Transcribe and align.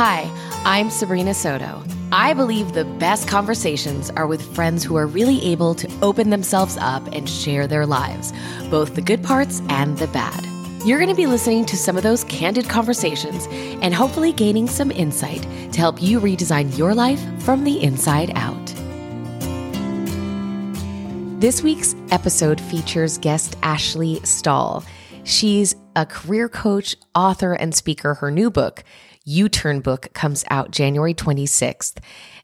Hi, 0.00 0.30
I'm 0.64 0.90
Sabrina 0.90 1.34
Soto. 1.34 1.82
I 2.12 2.32
believe 2.32 2.72
the 2.72 2.84
best 2.84 3.26
conversations 3.26 4.10
are 4.10 4.28
with 4.28 4.54
friends 4.54 4.84
who 4.84 4.94
are 4.94 5.08
really 5.08 5.44
able 5.44 5.74
to 5.74 5.90
open 6.02 6.30
themselves 6.30 6.76
up 6.76 7.04
and 7.08 7.28
share 7.28 7.66
their 7.66 7.84
lives, 7.84 8.32
both 8.70 8.94
the 8.94 9.02
good 9.02 9.24
parts 9.24 9.60
and 9.68 9.98
the 9.98 10.06
bad. 10.06 10.46
You're 10.86 11.00
going 11.00 11.10
to 11.10 11.16
be 11.16 11.26
listening 11.26 11.64
to 11.64 11.76
some 11.76 11.96
of 11.96 12.04
those 12.04 12.22
candid 12.22 12.68
conversations 12.68 13.48
and 13.50 13.92
hopefully 13.92 14.30
gaining 14.30 14.68
some 14.68 14.92
insight 14.92 15.42
to 15.72 15.80
help 15.80 16.00
you 16.00 16.20
redesign 16.20 16.78
your 16.78 16.94
life 16.94 17.20
from 17.42 17.64
the 17.64 17.82
inside 17.82 18.30
out. 18.36 18.66
This 21.40 21.60
week's 21.60 21.96
episode 22.12 22.60
features 22.60 23.18
guest 23.18 23.56
Ashley 23.64 24.20
Stahl. 24.22 24.84
She's 25.24 25.74
a 25.96 26.06
career 26.06 26.48
coach, 26.48 26.96
author, 27.16 27.52
and 27.52 27.74
speaker. 27.74 28.14
Her 28.14 28.30
new 28.30 28.48
book, 28.48 28.84
You 29.28 29.50
Turn 29.50 29.80
book 29.80 30.08
comes 30.14 30.42
out 30.48 30.70
January 30.70 31.12
26th. 31.12 31.98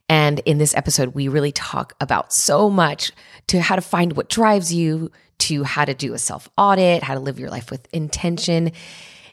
And 0.07 0.39
in 0.45 0.59
this 0.59 0.75
episode, 0.75 1.15
we 1.15 1.27
really 1.27 1.51
talk 1.51 1.93
about 1.99 2.31
so 2.31 2.69
much 2.69 3.11
to 3.47 3.59
how 3.59 3.75
to 3.75 3.81
find 3.81 4.15
what 4.15 4.29
drives 4.29 4.71
you, 4.71 5.11
to 5.39 5.63
how 5.63 5.85
to 5.85 5.95
do 5.95 6.13
a 6.13 6.19
self 6.19 6.47
audit, 6.59 7.01
how 7.01 7.15
to 7.15 7.19
live 7.19 7.39
your 7.39 7.49
life 7.49 7.71
with 7.71 7.91
intention, 7.91 8.71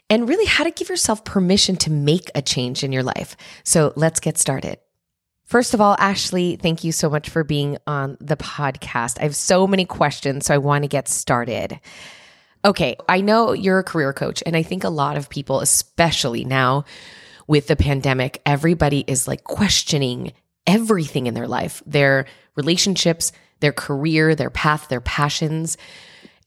and 0.09 0.27
really 0.27 0.47
how 0.47 0.63
to 0.63 0.71
give 0.71 0.89
yourself 0.89 1.23
permission 1.25 1.75
to 1.75 1.91
make 1.91 2.31
a 2.33 2.41
change 2.41 2.83
in 2.83 2.91
your 2.91 3.03
life. 3.03 3.37
So 3.63 3.93
let's 3.95 4.19
get 4.19 4.39
started. 4.39 4.79
First 5.45 5.75
of 5.75 5.81
all, 5.81 5.95
Ashley, 5.99 6.55
thank 6.55 6.83
you 6.83 6.91
so 6.91 7.07
much 7.07 7.29
for 7.29 7.43
being 7.43 7.77
on 7.85 8.17
the 8.19 8.35
podcast. 8.35 9.19
I 9.19 9.23
have 9.23 9.35
so 9.35 9.67
many 9.67 9.85
questions, 9.85 10.47
so 10.47 10.55
I 10.55 10.57
want 10.57 10.85
to 10.85 10.87
get 10.87 11.07
started. 11.07 11.79
Okay, 12.65 12.95
I 13.07 13.21
know 13.21 13.51
you're 13.51 13.77
a 13.77 13.83
career 13.83 14.11
coach, 14.11 14.41
and 14.43 14.55
I 14.55 14.63
think 14.63 14.83
a 14.83 14.89
lot 14.89 15.17
of 15.17 15.29
people, 15.29 15.59
especially 15.59 16.45
now, 16.45 16.85
with 17.47 17.67
the 17.67 17.75
pandemic, 17.75 18.41
everybody 18.45 19.03
is 19.07 19.27
like 19.27 19.43
questioning 19.43 20.33
everything 20.65 21.27
in 21.27 21.33
their 21.33 21.47
life 21.47 21.83
their 21.85 22.25
relationships, 22.55 23.31
their 23.59 23.73
career, 23.73 24.35
their 24.35 24.49
path, 24.49 24.87
their 24.87 25.01
passions. 25.01 25.77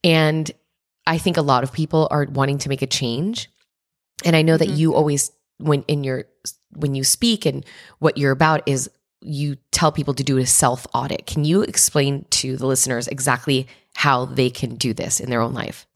And 0.05 0.51
I 1.07 1.19
think 1.19 1.37
a 1.37 1.43
lot 1.43 1.65
of 1.65 1.73
people 1.73 2.09
are 2.11 2.27
wanting 2.31 2.59
to 2.59 2.69
make 2.69 2.83
a 2.83 2.87
change. 2.87 3.51
And 4.25 4.35
I 4.35 4.43
know 4.43 4.57
that 4.57 4.69
Mm-hmm. 4.69 4.77
you 4.77 4.95
always, 4.95 5.31
when 5.59 5.83
in 5.89 6.05
your, 6.05 6.25
when 6.71 6.95
you 6.95 7.05
speak 7.05 7.47
and 7.47 7.65
what 7.99 8.17
you're 8.19 8.33
about 8.33 8.63
is 8.67 8.91
you 9.21 9.57
tell 9.73 9.93
people 9.93 10.15
to 10.15 10.25
do 10.25 10.39
a 10.39 10.47
self 10.47 10.87
audit. 10.95 11.27
Can 11.27 11.45
you 11.45 11.63
explain 11.63 12.25
to 12.31 12.57
the 12.57 12.67
listeners 12.67 13.09
exactly 13.09 13.67
how 13.95 14.27
they 14.27 14.51
can 14.51 14.77
do 14.77 14.95
this 14.95 15.21
in 15.21 15.31
their 15.31 15.41
own 15.41 15.55
life? 15.55 15.87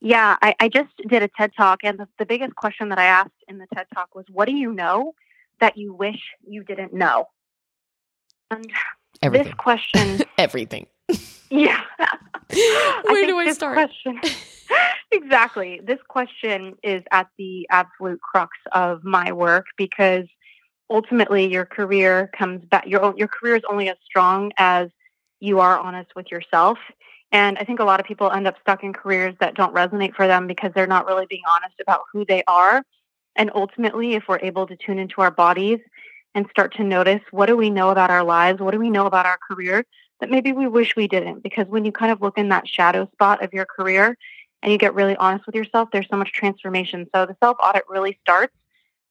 Yeah, 0.00 0.36
I, 0.40 0.54
I 0.60 0.68
just 0.68 0.90
did 1.08 1.22
a 1.22 1.28
TED 1.28 1.52
talk, 1.56 1.80
and 1.82 1.98
the, 1.98 2.08
the 2.18 2.26
biggest 2.26 2.54
question 2.54 2.90
that 2.90 2.98
I 2.98 3.06
asked 3.06 3.30
in 3.48 3.58
the 3.58 3.66
TED 3.74 3.86
talk 3.94 4.14
was, 4.14 4.24
"What 4.30 4.46
do 4.46 4.54
you 4.54 4.72
know 4.72 5.14
that 5.60 5.76
you 5.76 5.92
wish 5.92 6.20
you 6.46 6.62
didn't 6.62 6.92
know?" 6.92 7.26
And 8.50 8.70
Everything. 9.22 9.46
this 9.46 9.54
question, 9.54 10.20
Everything. 10.38 10.86
yeah, 11.50 11.80
Where 13.04 13.26
do 13.26 13.38
I 13.38 13.52
start? 13.52 13.74
Question, 13.74 14.20
exactly. 15.10 15.80
This 15.82 15.98
question 16.08 16.74
is 16.82 17.02
at 17.10 17.28
the 17.36 17.66
absolute 17.70 18.20
crux 18.20 18.56
of 18.72 19.02
my 19.04 19.32
work 19.32 19.66
because 19.76 20.26
ultimately, 20.90 21.50
your 21.50 21.66
career 21.66 22.30
comes 22.38 22.64
back. 22.64 22.86
Your 22.86 23.02
own, 23.02 23.16
your 23.16 23.28
career 23.28 23.56
is 23.56 23.62
only 23.70 23.88
as 23.88 23.96
strong 24.04 24.52
as 24.58 24.88
you 25.40 25.60
are 25.60 25.78
honest 25.78 26.10
with 26.16 26.30
yourself. 26.30 26.78
And 27.30 27.58
I 27.58 27.64
think 27.64 27.80
a 27.80 27.84
lot 27.84 28.00
of 28.00 28.06
people 28.06 28.30
end 28.30 28.46
up 28.46 28.56
stuck 28.60 28.82
in 28.82 28.92
careers 28.92 29.34
that 29.40 29.54
don't 29.54 29.74
resonate 29.74 30.14
for 30.14 30.26
them 30.26 30.46
because 30.46 30.72
they're 30.74 30.86
not 30.86 31.06
really 31.06 31.26
being 31.26 31.42
honest 31.56 31.74
about 31.80 32.02
who 32.12 32.24
they 32.24 32.42
are. 32.46 32.82
And 33.36 33.50
ultimately, 33.54 34.14
if 34.14 34.24
we're 34.28 34.40
able 34.40 34.66
to 34.66 34.76
tune 34.76 34.98
into 34.98 35.20
our 35.20 35.30
bodies 35.30 35.78
and 36.34 36.46
start 36.50 36.74
to 36.76 36.84
notice 36.84 37.20
what 37.30 37.46
do 37.46 37.56
we 37.56 37.70
know 37.70 37.90
about 37.90 38.10
our 38.10 38.24
lives, 38.24 38.60
what 38.60 38.72
do 38.72 38.78
we 38.78 38.90
know 38.90 39.06
about 39.06 39.26
our 39.26 39.38
career 39.38 39.84
that 40.20 40.30
maybe 40.30 40.52
we 40.52 40.66
wish 40.66 40.96
we 40.96 41.08
didn't. 41.08 41.42
Because 41.42 41.66
when 41.68 41.84
you 41.84 41.92
kind 41.92 42.12
of 42.12 42.20
look 42.20 42.38
in 42.38 42.48
that 42.48 42.66
shadow 42.66 43.08
spot 43.12 43.42
of 43.42 43.52
your 43.52 43.66
career 43.66 44.16
and 44.62 44.72
you 44.72 44.78
get 44.78 44.94
really 44.94 45.16
honest 45.16 45.46
with 45.46 45.54
yourself, 45.54 45.90
there's 45.92 46.08
so 46.10 46.16
much 46.16 46.32
transformation. 46.32 47.06
So 47.14 47.26
the 47.26 47.36
self 47.42 47.56
audit 47.62 47.84
really 47.88 48.18
starts 48.22 48.54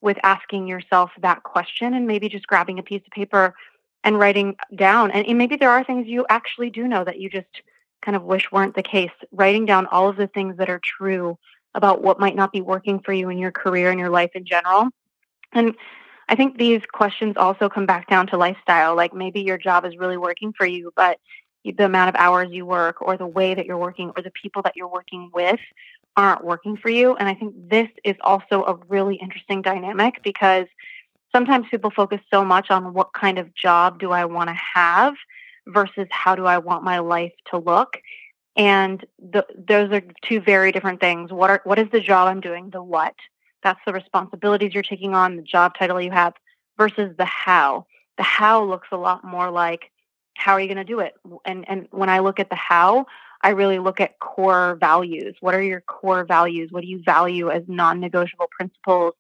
with 0.02 0.18
asking 0.24 0.68
yourself 0.68 1.12
that 1.22 1.44
question 1.44 1.94
and 1.94 2.06
maybe 2.06 2.30
just 2.30 2.48
grabbing 2.48 2.80
a 2.80 2.84
piece 2.84 3.02
of 3.06 3.12
paper 3.12 3.56
and 4.04 4.20
writing 4.20 4.56
down. 4.76 5.12
And 5.12 5.38
maybe 5.38 5.56
there 5.56 5.72
are 5.72 5.84
things 5.84 6.08
you 6.08 6.26
actually 6.30 6.70
do 6.70 6.88
know 6.88 7.04
that 7.04 7.20
you 7.20 7.30
just 7.30 7.48
kind 8.02 8.16
of 8.16 8.24
wish 8.24 8.52
weren't 8.52 8.76
the 8.76 8.84
case. 8.84 9.12
Writing 9.32 9.66
down 9.66 9.88
all 9.88 10.10
of 10.10 10.18
the 10.18 10.28
things 10.28 10.58
that 10.58 10.70
are 10.70 10.82
true 10.84 11.38
about 11.74 12.02
what 12.02 12.20
might 12.20 12.36
not 12.36 12.52
be 12.52 12.62
working 12.62 13.00
for 13.00 13.14
you 13.14 13.30
in 13.30 13.38
your 13.38 13.52
career 13.52 13.90
and 13.92 14.00
your 14.00 14.10
life 14.10 14.32
in 14.34 14.46
general. 14.46 14.90
And 15.54 15.76
I 16.30 16.36
think 16.36 16.58
these 16.58 16.82
questions 16.92 17.36
also 17.38 17.70
come 17.70 17.86
back 17.86 18.10
down 18.10 18.28
to 18.28 18.38
lifestyle. 18.38 18.96
Like 18.96 19.14
maybe 19.14 19.42
your 19.42 19.58
job 19.58 19.86
is 19.86 19.98
really 19.98 20.18
working 20.18 20.54
for 20.58 20.66
you, 20.66 20.92
but 20.96 21.20
the 21.64 21.86
amount 21.86 22.10
of 22.10 22.16
hours 22.16 22.50
you 22.52 22.66
work 22.66 23.02
or 23.02 23.18
the 23.18 23.28
way 23.28 23.54
that 23.54 23.66
you're 23.66 23.78
working 23.78 24.12
or 24.16 24.24
the 24.24 24.32
people 24.32 24.62
that 24.62 24.76
you're 24.76 24.88
working 24.88 25.30
with 25.34 25.60
aren't 26.16 26.44
working 26.44 26.78
for 26.78 26.90
you. 26.90 27.16
And 27.16 27.28
I 27.28 27.34
think 27.34 27.54
this 27.70 27.90
is 28.04 28.16
also 28.22 28.64
a 28.64 28.76
really 28.88 29.16
interesting 29.16 29.62
dynamic 29.62 30.22
because 30.24 30.66
sometimes 31.32 31.68
people 31.70 31.92
focus 31.92 32.22
so 32.32 32.44
much 32.44 32.72
on 32.72 32.94
what 32.94 33.14
kind 33.14 33.38
of 33.38 33.54
job 33.54 34.00
do 34.00 34.12
I 34.12 34.26
want 34.26 34.50
to 34.50 34.58
have 34.76 35.14
versus 35.68 36.08
how 36.10 36.36
do 36.36 36.46
I 36.46 36.58
want 36.58 36.84
my 36.84 37.00
life 37.00 37.34
to 37.52 37.58
look. 37.58 37.98
And 38.56 39.06
the, 39.20 39.46
those 39.56 39.92
are 39.92 40.02
two 40.24 40.42
very 40.42 40.72
different 40.72 41.00
things. 41.00 41.32
What 41.32 41.50
are 41.50 41.62
what 41.64 41.78
is 41.78 41.90
the 41.92 42.00
job 42.00 42.28
I'm 42.28 42.42
doing? 42.42 42.70
The 42.72 42.82
what? 42.82 43.14
That's 43.64 43.80
the 43.86 43.94
responsibilities 43.94 44.74
you're 44.74 44.84
taking 44.84 45.14
on, 45.14 45.36
the 45.36 45.44
job 45.44 45.74
title 45.78 46.02
you 46.02 46.12
have, 46.12 46.34
versus 46.78 47.16
the 47.18 47.26
how. 47.26 47.86
The 48.18 48.24
how 48.24 48.64
looks 48.64 48.88
a 48.92 48.98
lot 48.98 49.24
more 49.24 49.52
like 49.52 49.92
how 50.36 50.54
are 50.54 50.60
you 50.60 50.68
going 50.68 50.78
to 50.78 50.84
do 50.84 51.00
it? 51.00 51.14
And 51.46 51.70
and 51.70 51.88
when 51.92 52.10
I 52.10 52.20
look 52.20 52.40
at 52.40 52.50
the 52.50 52.56
how, 52.56 53.06
I 53.42 53.50
really 53.50 53.80
look 53.80 54.00
at 54.00 54.20
core 54.20 54.78
values. 54.80 55.36
What 55.40 55.54
are 55.54 55.62
your 55.62 55.82
core 55.82 56.26
values? 56.26 56.72
What 56.72 56.82
do 56.82 56.88
you 56.88 57.02
value 57.04 57.50
as 57.52 57.64
non-negotiable 57.68 58.48
principles 58.52 59.14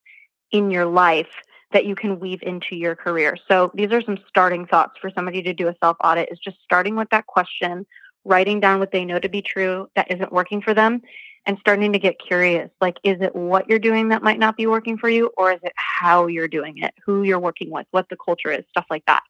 in 0.51 0.71
your 0.71 0.85
life 0.85 1.27
that 1.71 1.85
you 1.85 1.95
can 1.95 2.19
weave 2.19 2.41
into 2.43 2.75
your 2.75 2.95
career? 2.95 3.37
So 3.47 3.71
these 3.73 3.91
are 3.91 4.01
some 4.01 4.17
starting 4.27 4.65
thoughts 4.65 4.93
for 5.01 5.09
somebody 5.09 5.41
to 5.43 5.53
do 5.53 5.67
a 5.67 5.75
self 5.83 5.97
audit 6.03 6.29
is 6.31 6.39
just 6.39 6.57
starting 6.63 6.95
with 6.95 7.09
that 7.09 7.27
question, 7.27 7.85
writing 8.25 8.59
down 8.59 8.79
what 8.79 8.91
they 8.91 9.05
know 9.05 9.19
to 9.19 9.29
be 9.29 9.41
true 9.41 9.89
that 9.95 10.11
isn't 10.11 10.31
working 10.31 10.61
for 10.61 10.73
them 10.73 11.01
and 11.47 11.57
starting 11.59 11.93
to 11.93 11.99
get 11.99 12.19
curious. 12.19 12.69
Like, 12.81 12.97
is 13.03 13.21
it 13.21 13.33
what 13.33 13.69
you're 13.69 13.79
doing 13.79 14.09
that 14.09 14.21
might 14.21 14.37
not 14.37 14.57
be 14.57 14.67
working 14.67 14.97
for 14.97 15.07
you, 15.07 15.31
or 15.37 15.53
is 15.53 15.59
it 15.63 15.71
how 15.77 16.27
you're 16.27 16.49
doing 16.49 16.79
it, 16.79 16.93
who 17.05 17.23
you're 17.23 17.39
working 17.39 17.71
with, 17.71 17.87
what 17.91 18.09
the 18.09 18.17
culture 18.17 18.51
is, 18.51 18.65
stuff 18.69 18.85
like 18.89 19.05
that? 19.05 19.23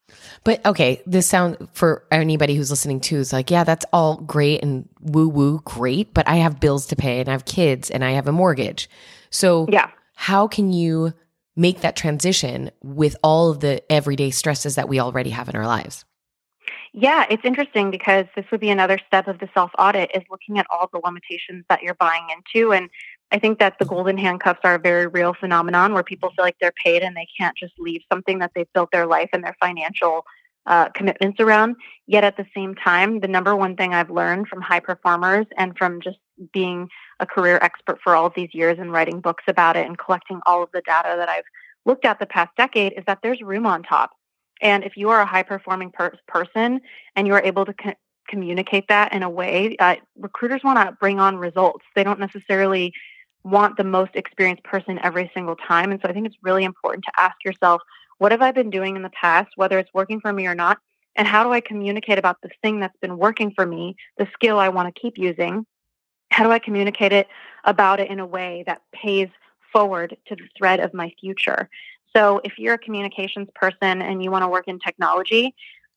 But 0.43 0.65
okay, 0.65 1.01
this 1.05 1.27
sound 1.27 1.69
for 1.73 2.03
anybody 2.11 2.55
who's 2.55 2.71
listening 2.71 3.01
to 3.01 3.17
is 3.17 3.31
like, 3.31 3.51
yeah, 3.51 3.63
that's 3.63 3.85
all 3.93 4.17
great 4.17 4.63
and 4.63 4.89
woo 4.99 5.29
woo 5.29 5.61
great, 5.63 6.13
but 6.15 6.27
I 6.27 6.37
have 6.37 6.59
bills 6.59 6.87
to 6.87 6.95
pay 6.95 7.19
and 7.19 7.29
I 7.29 7.33
have 7.33 7.45
kids 7.45 7.91
and 7.91 8.03
I 8.03 8.11
have 8.11 8.27
a 8.27 8.31
mortgage. 8.31 8.89
So, 9.29 9.67
Yeah. 9.69 9.91
how 10.15 10.47
can 10.47 10.73
you 10.73 11.13
make 11.57 11.81
that 11.81 11.95
transition 11.95 12.71
with 12.81 13.15
all 13.23 13.49
of 13.49 13.59
the 13.59 13.83
everyday 13.91 14.29
stresses 14.29 14.75
that 14.75 14.87
we 14.87 14.99
already 14.99 15.31
have 15.31 15.49
in 15.49 15.55
our 15.55 15.65
lives? 15.65 16.05
Yeah, 16.93 17.25
it's 17.29 17.43
interesting 17.45 17.91
because 17.91 18.25
this 18.35 18.45
would 18.51 18.61
be 18.61 18.69
another 18.69 18.97
step 19.07 19.27
of 19.27 19.39
the 19.39 19.49
self 19.53 19.71
audit 19.77 20.09
is 20.15 20.23
looking 20.29 20.57
at 20.57 20.65
all 20.69 20.89
the 20.91 21.01
limitations 21.03 21.65
that 21.69 21.81
you're 21.83 21.95
buying 21.95 22.27
into. 22.35 22.71
And 22.71 22.89
I 23.31 23.39
think 23.39 23.59
that 23.59 23.77
the 23.77 23.85
golden 23.85 24.17
handcuffs 24.17 24.61
are 24.63 24.75
a 24.75 24.79
very 24.79 25.07
real 25.07 25.33
phenomenon 25.33 25.93
where 25.93 26.03
people 26.03 26.29
feel 26.29 26.45
like 26.45 26.55
they're 26.59 26.73
paid 26.83 27.03
and 27.03 27.15
they 27.15 27.27
can't 27.37 27.57
just 27.57 27.73
leave 27.77 28.01
something 28.11 28.39
that 28.39 28.51
they've 28.55 28.71
built 28.73 28.89
their 28.91 29.05
life 29.05 29.29
and 29.33 29.43
their 29.43 29.55
financial 29.59 30.25
uh, 30.67 30.89
commitments 30.89 31.39
around. 31.39 31.75
Yet 32.05 32.23
at 32.23 32.37
the 32.37 32.45
same 32.55 32.75
time, 32.75 33.21
the 33.21 33.27
number 33.27 33.55
one 33.55 33.75
thing 33.75 33.93
I've 33.93 34.09
learned 34.09 34.47
from 34.47 34.61
high 34.61 34.79
performers 34.79 35.45
and 35.57 35.75
from 35.77 36.01
just 36.01 36.19
being 36.53 36.89
a 37.19 37.25
career 37.25 37.57
expert 37.61 37.99
for 38.03 38.15
all 38.15 38.27
of 38.27 38.33
these 38.35 38.53
years 38.53 38.77
and 38.79 38.91
writing 38.91 39.21
books 39.21 39.45
about 39.47 39.75
it 39.75 39.87
and 39.87 39.97
collecting 39.97 40.39
all 40.45 40.61
of 40.61 40.69
the 40.73 40.81
data 40.85 41.15
that 41.17 41.29
I've 41.29 41.45
looked 41.85 42.05
at 42.05 42.19
the 42.19 42.25
past 42.25 42.51
decade 42.57 42.93
is 42.93 43.03
that 43.07 43.19
there's 43.23 43.41
room 43.41 43.65
on 43.65 43.81
top. 43.81 44.11
And 44.61 44.83
if 44.83 44.97
you 44.97 45.09
are 45.09 45.21
a 45.21 45.25
high 45.25 45.43
performing 45.43 45.91
per- 45.91 46.17
person 46.27 46.81
and 47.15 47.27
you're 47.27 47.41
able 47.41 47.65
to 47.65 47.73
co- 47.73 47.93
communicate 48.27 48.87
that 48.89 49.13
in 49.13 49.23
a 49.23 49.29
way, 49.29 49.77
uh, 49.79 49.95
recruiters 50.17 50.63
want 50.63 50.79
to 50.79 50.91
bring 50.99 51.19
on 51.19 51.37
results. 51.37 51.85
They 51.95 52.03
don't 52.03 52.19
necessarily 52.19 52.93
want 53.47 53.77
the 53.77 53.83
most 53.83 54.11
experienced 54.15 54.63
person 54.63 54.99
every 55.03 55.31
single 55.33 55.55
time. 55.55 55.91
And 55.91 56.01
so 56.01 56.09
I 56.09 56.13
think 56.13 56.27
it's 56.27 56.37
really 56.41 56.63
important 56.63 57.05
to 57.05 57.11
ask 57.17 57.35
yourself, 57.45 57.81
what 58.17 58.31
have 58.31 58.41
I 58.41 58.51
been 58.51 58.69
doing 58.69 58.95
in 58.95 59.03
the 59.03 59.09
past, 59.09 59.49
whether 59.55 59.79
it's 59.79 59.93
working 59.93 60.19
for 60.19 60.33
me 60.33 60.47
or 60.47 60.55
not? 60.55 60.79
And 61.15 61.27
how 61.27 61.43
do 61.43 61.51
I 61.51 61.61
communicate 61.61 62.19
about 62.19 62.37
the 62.41 62.49
thing 62.61 62.79
that's 62.79 62.97
been 62.97 63.17
working 63.17 63.51
for 63.51 63.65
me, 63.65 63.95
the 64.17 64.27
skill 64.33 64.59
I 64.59 64.69
want 64.69 64.93
to 64.93 65.01
keep 65.01 65.17
using? 65.17 65.65
How 66.29 66.43
do 66.43 66.51
I 66.51 66.59
communicate 66.59 67.13
it 67.13 67.27
about 67.63 67.99
it 67.99 68.09
in 68.11 68.19
a 68.19 68.25
way 68.25 68.63
that 68.67 68.81
pays 68.93 69.29
forward 69.71 70.17
to 70.27 70.35
the 70.35 70.47
thread 70.57 70.79
of 70.79 70.93
my 70.93 71.11
future? 71.19 71.69
So 72.15 72.41
if 72.43 72.59
you're 72.59 72.75
a 72.75 72.79
communications 72.79 73.47
person 73.55 74.01
and 74.01 74.23
you 74.23 74.29
want 74.29 74.43
to 74.43 74.47
work 74.47 74.67
in 74.67 74.79
technology, 74.79 75.55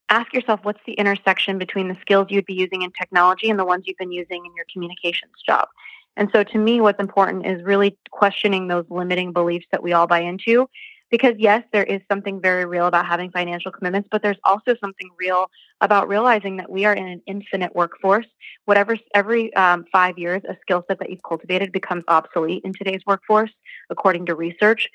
ask 0.08 0.32
yourself 0.32 0.60
what's 0.62 0.80
the 0.86 0.94
intersection 0.94 1.58
between 1.58 1.88
the 1.88 1.96
skills 2.00 2.26
you'd 2.30 2.46
be 2.46 2.54
using 2.54 2.82
in 2.82 2.90
technology 2.92 3.50
and 3.50 3.58
the 3.58 3.64
ones 3.64 3.84
you've 3.86 3.98
been 3.98 4.12
using 4.12 4.44
in 4.44 4.54
your 4.54 4.66
communications 4.72 5.32
job. 5.46 5.68
And 6.16 6.28
so 6.32 6.42
to 6.44 6.58
me, 6.58 6.80
what's 6.80 7.00
important 7.00 7.46
is 7.46 7.62
really 7.62 7.96
questioning 8.10 8.68
those 8.68 8.84
limiting 8.90 9.32
beliefs 9.32 9.66
that 9.72 9.82
we 9.82 9.92
all 9.92 10.06
buy 10.06 10.20
into 10.20 10.68
Because 11.10 11.34
yes, 11.38 11.64
there 11.72 11.84
is 11.84 12.00
something 12.10 12.40
very 12.40 12.64
real 12.64 12.86
about 12.86 13.06
having 13.06 13.30
financial 13.30 13.72
commitments, 13.72 14.08
but 14.10 14.22
there's 14.22 14.38
also 14.44 14.74
something 14.80 15.10
real 15.18 15.50
about 15.80 16.08
realizing 16.08 16.56
that 16.58 16.70
we 16.70 16.84
are 16.84 16.92
in 16.92 17.06
an 17.06 17.22
infinite 17.26 17.74
workforce. 17.74 18.26
Whatever 18.66 18.96
every 19.14 19.52
um, 19.54 19.86
five 19.90 20.18
years, 20.18 20.42
a 20.48 20.56
skill 20.60 20.84
set 20.86 20.98
that 20.98 21.10
you've 21.10 21.22
cultivated 21.22 21.72
becomes 21.72 22.04
obsolete 22.06 22.62
in 22.64 22.72
today's 22.74 23.00
workforce, 23.06 23.50
according 23.88 24.26
to 24.26 24.34
research. 24.34 24.88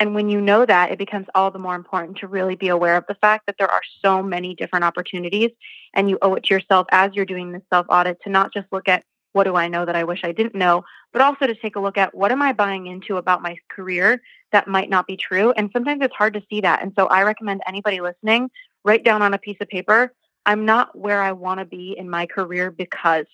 And 0.00 0.14
when 0.14 0.28
you 0.28 0.40
know 0.40 0.64
that, 0.64 0.92
it 0.92 0.98
becomes 0.98 1.26
all 1.34 1.50
the 1.50 1.58
more 1.58 1.74
important 1.74 2.18
to 2.18 2.28
really 2.28 2.54
be 2.54 2.68
aware 2.68 2.96
of 2.96 3.04
the 3.08 3.16
fact 3.16 3.46
that 3.46 3.56
there 3.58 3.70
are 3.70 3.82
so 4.00 4.22
many 4.22 4.54
different 4.54 4.84
opportunities. 4.84 5.50
And 5.92 6.08
you 6.08 6.18
owe 6.22 6.34
it 6.34 6.44
to 6.44 6.54
yourself 6.54 6.86
as 6.92 7.14
you're 7.14 7.24
doing 7.24 7.50
this 7.50 7.62
self 7.72 7.86
audit 7.88 8.18
to 8.22 8.30
not 8.30 8.52
just 8.54 8.68
look 8.70 8.88
at 8.88 9.02
what 9.32 9.44
do 9.44 9.54
I 9.54 9.68
know 9.68 9.84
that 9.84 9.96
I 9.96 10.04
wish 10.04 10.20
I 10.24 10.32
didn't 10.32 10.54
know, 10.54 10.84
but 11.12 11.22
also 11.22 11.46
to 11.46 11.54
take 11.54 11.76
a 11.76 11.80
look 11.80 11.98
at 11.98 12.14
what 12.14 12.32
am 12.32 12.42
I 12.42 12.52
buying 12.52 12.86
into 12.86 13.16
about 13.16 13.42
my 13.42 13.56
career 13.70 14.20
that 14.52 14.66
might 14.66 14.88
not 14.88 15.06
be 15.06 15.16
true. 15.16 15.52
And 15.52 15.70
sometimes 15.72 16.02
it's 16.02 16.14
hard 16.14 16.34
to 16.34 16.42
see 16.48 16.60
that. 16.62 16.82
And 16.82 16.92
so 16.98 17.06
I 17.06 17.22
recommend 17.22 17.62
anybody 17.66 18.00
listening 18.00 18.50
write 18.84 19.04
down 19.04 19.22
on 19.22 19.34
a 19.34 19.38
piece 19.38 19.58
of 19.60 19.68
paper, 19.68 20.12
I'm 20.46 20.64
not 20.64 20.96
where 20.96 21.22
I 21.22 21.32
want 21.32 21.60
to 21.60 21.66
be 21.66 21.94
in 21.96 22.08
my 22.08 22.26
career 22.26 22.70
because, 22.70 23.26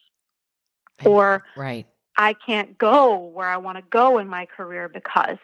or 1.05 1.45
right. 1.57 1.87
I 2.17 2.35
can't 2.35 2.77
go 2.77 3.17
where 3.17 3.49
I 3.49 3.59
want 3.59 3.79
to 3.79 3.85
go 3.91 4.19
in 4.19 4.29
my 4.29 4.47
career 4.47 4.89
because 4.89 5.39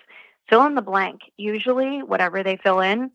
fill 0.49 0.67
in 0.67 0.75
the 0.75 0.83
blank. 0.83 1.21
Usually, 1.37 2.03
whatever 2.03 2.43
they 2.43 2.57
fill 2.57 2.81
in, 2.81 3.11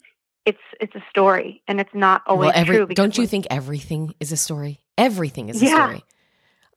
it's 0.46 0.60
it's 0.80 0.96
a 0.96 1.04
story, 1.10 1.64
and 1.68 1.80
it's 1.80 1.94
not 1.94 2.22
always 2.28 2.48
well, 2.48 2.54
every, 2.56 2.76
true. 2.78 2.86
Don't 2.88 3.18
you 3.18 3.28
think 3.28 3.48
everything 3.50 4.14
is 4.20 4.32
a 4.32 4.38
story? 4.38 4.80
Everything 4.98 5.50
is 5.50 5.62
a 5.62 5.66
yeah. 5.66 5.88
story. 5.88 6.04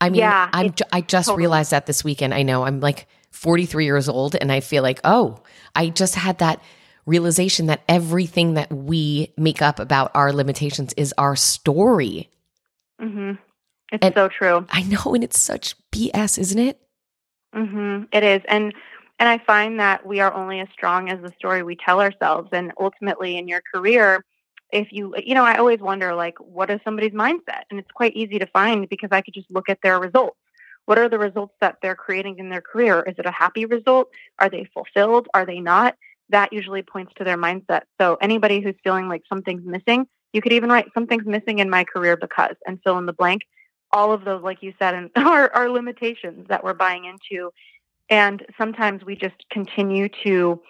I 0.01 0.11
mean, 0.11 0.21
yeah, 0.21 0.49
I'm 0.53 0.75
I 0.93 1.01
just 1.01 1.29
totally. 1.29 1.43
realized 1.43 1.73
that 1.73 1.87
this 1.87 2.05
weekend. 2.05 2.35
I 2.35 2.43
know 2.43 2.65
I'm 2.65 2.81
like 2.81 3.09
43 3.31 3.85
years 3.85 4.09
old, 4.09 4.37
and 4.37 4.53
I 4.53 4.61
feel 4.61 4.83
like, 4.83 5.01
oh, 5.05 5.41
I 5.75 5.89
just 5.89 6.15
had 6.15 6.39
that 6.39 6.63
realization 7.07 7.67
that 7.67 7.83
everything 7.89 8.55
that 8.55 8.73
we 8.73 9.33
make 9.37 9.63
up 9.63 9.81
about 9.81 10.11
our 10.15 10.33
limitations 10.33 10.93
is 10.97 11.15
our 11.19 11.35
story. 11.35 12.29
Mm-hmm. 13.01 13.33
It's 13.91 14.05
and 14.05 14.15
so 14.15 14.29
true. 14.29 14.67
I 14.71 14.83
know, 14.83 15.15
and 15.15 15.25
it's 15.25 15.41
such 15.41 15.75
BS, 15.91 16.39
isn't 16.39 16.59
it? 16.59 16.81
Mm-hmm. 17.55 18.05
It 18.13 18.23
is, 18.23 18.43
and 18.49 18.75
and 19.19 19.29
I 19.29 19.39
find 19.39 19.81
that 19.81 20.07
we 20.07 20.21
are 20.21 20.33
only 20.33 20.61
as 20.61 20.69
strong 20.73 21.11
as 21.11 21.21
the 21.21 21.33
story 21.39 21.63
we 21.63 21.77
tell 21.77 22.01
ourselves. 22.01 22.51
And 22.53 22.73
ultimately, 22.79 23.37
in 23.37 23.49
your 23.49 23.63
career, 23.75 24.25
if 24.73 24.93
you, 24.93 25.15
you 25.25 25.35
know, 25.35 25.45
I 25.45 25.57
always 25.57 25.81
wonder, 25.81 26.15
like, 26.15 26.39
what 26.39 26.71
is 26.71 26.81
somebody's 26.85 27.13
mindset? 27.13 27.63
And 27.71 27.79
it's 27.79 27.91
quite 27.93 28.15
easy 28.15 28.39
to 28.39 28.47
find 28.47 28.89
because 28.89 29.11
I 29.13 29.23
could 29.23 29.35
just 29.35 29.51
look 29.51 29.69
at 29.69 29.81
their 29.83 29.99
results. 29.99 30.37
What 30.85 30.99
are 30.99 31.09
the 31.09 31.19
results 31.19 31.55
that 31.61 31.77
they're 31.83 31.95
creating 31.95 32.39
in 32.39 32.49
their 32.49 32.61
career? 32.61 33.03
Is 33.03 33.15
it 33.19 33.27
a 33.27 33.31
happy 33.31 33.65
result? 33.65 34.09
Are 34.39 34.49
they 34.49 34.69
fulfilled? 34.73 35.29
Are 35.35 35.45
they 35.45 35.61
not? 35.61 35.97
That 36.31 36.53
usually 36.53 36.83
points 36.83 37.13
to 37.17 37.25
their 37.25 37.39
mindset. 37.39 37.83
So, 38.01 38.17
anybody 38.21 38.61
who's 38.61 38.75
feeling 38.85 39.09
like 39.09 39.23
something's 39.29 39.65
missing, 39.65 40.07
you 40.33 40.43
could 40.43 40.53
even 40.53 40.71
write 40.71 40.93
something's 40.95 41.27
missing 41.27 41.59
in 41.59 41.71
my 41.71 41.85
career 41.85 42.17
because 42.17 42.57
and 42.67 42.79
fill 42.83 42.99
in 42.99 43.07
the 43.07 43.13
blank. 43.13 43.43
All 43.91 44.13
of 44.13 44.25
those, 44.25 44.43
like 44.43 44.63
you 44.63 44.75
said, 44.79 44.95
and 44.95 45.11
are, 45.17 45.51
are 45.55 45.71
limitations 45.71 46.49
that 46.49 46.63
we're 46.63 46.75
buying 46.75 47.05
into 47.07 47.51
and 48.11 48.45
sometimes 48.57 49.05
we 49.05 49.17
just 49.17 49.49
continue 49.51 50.09
to, 50.25 50.61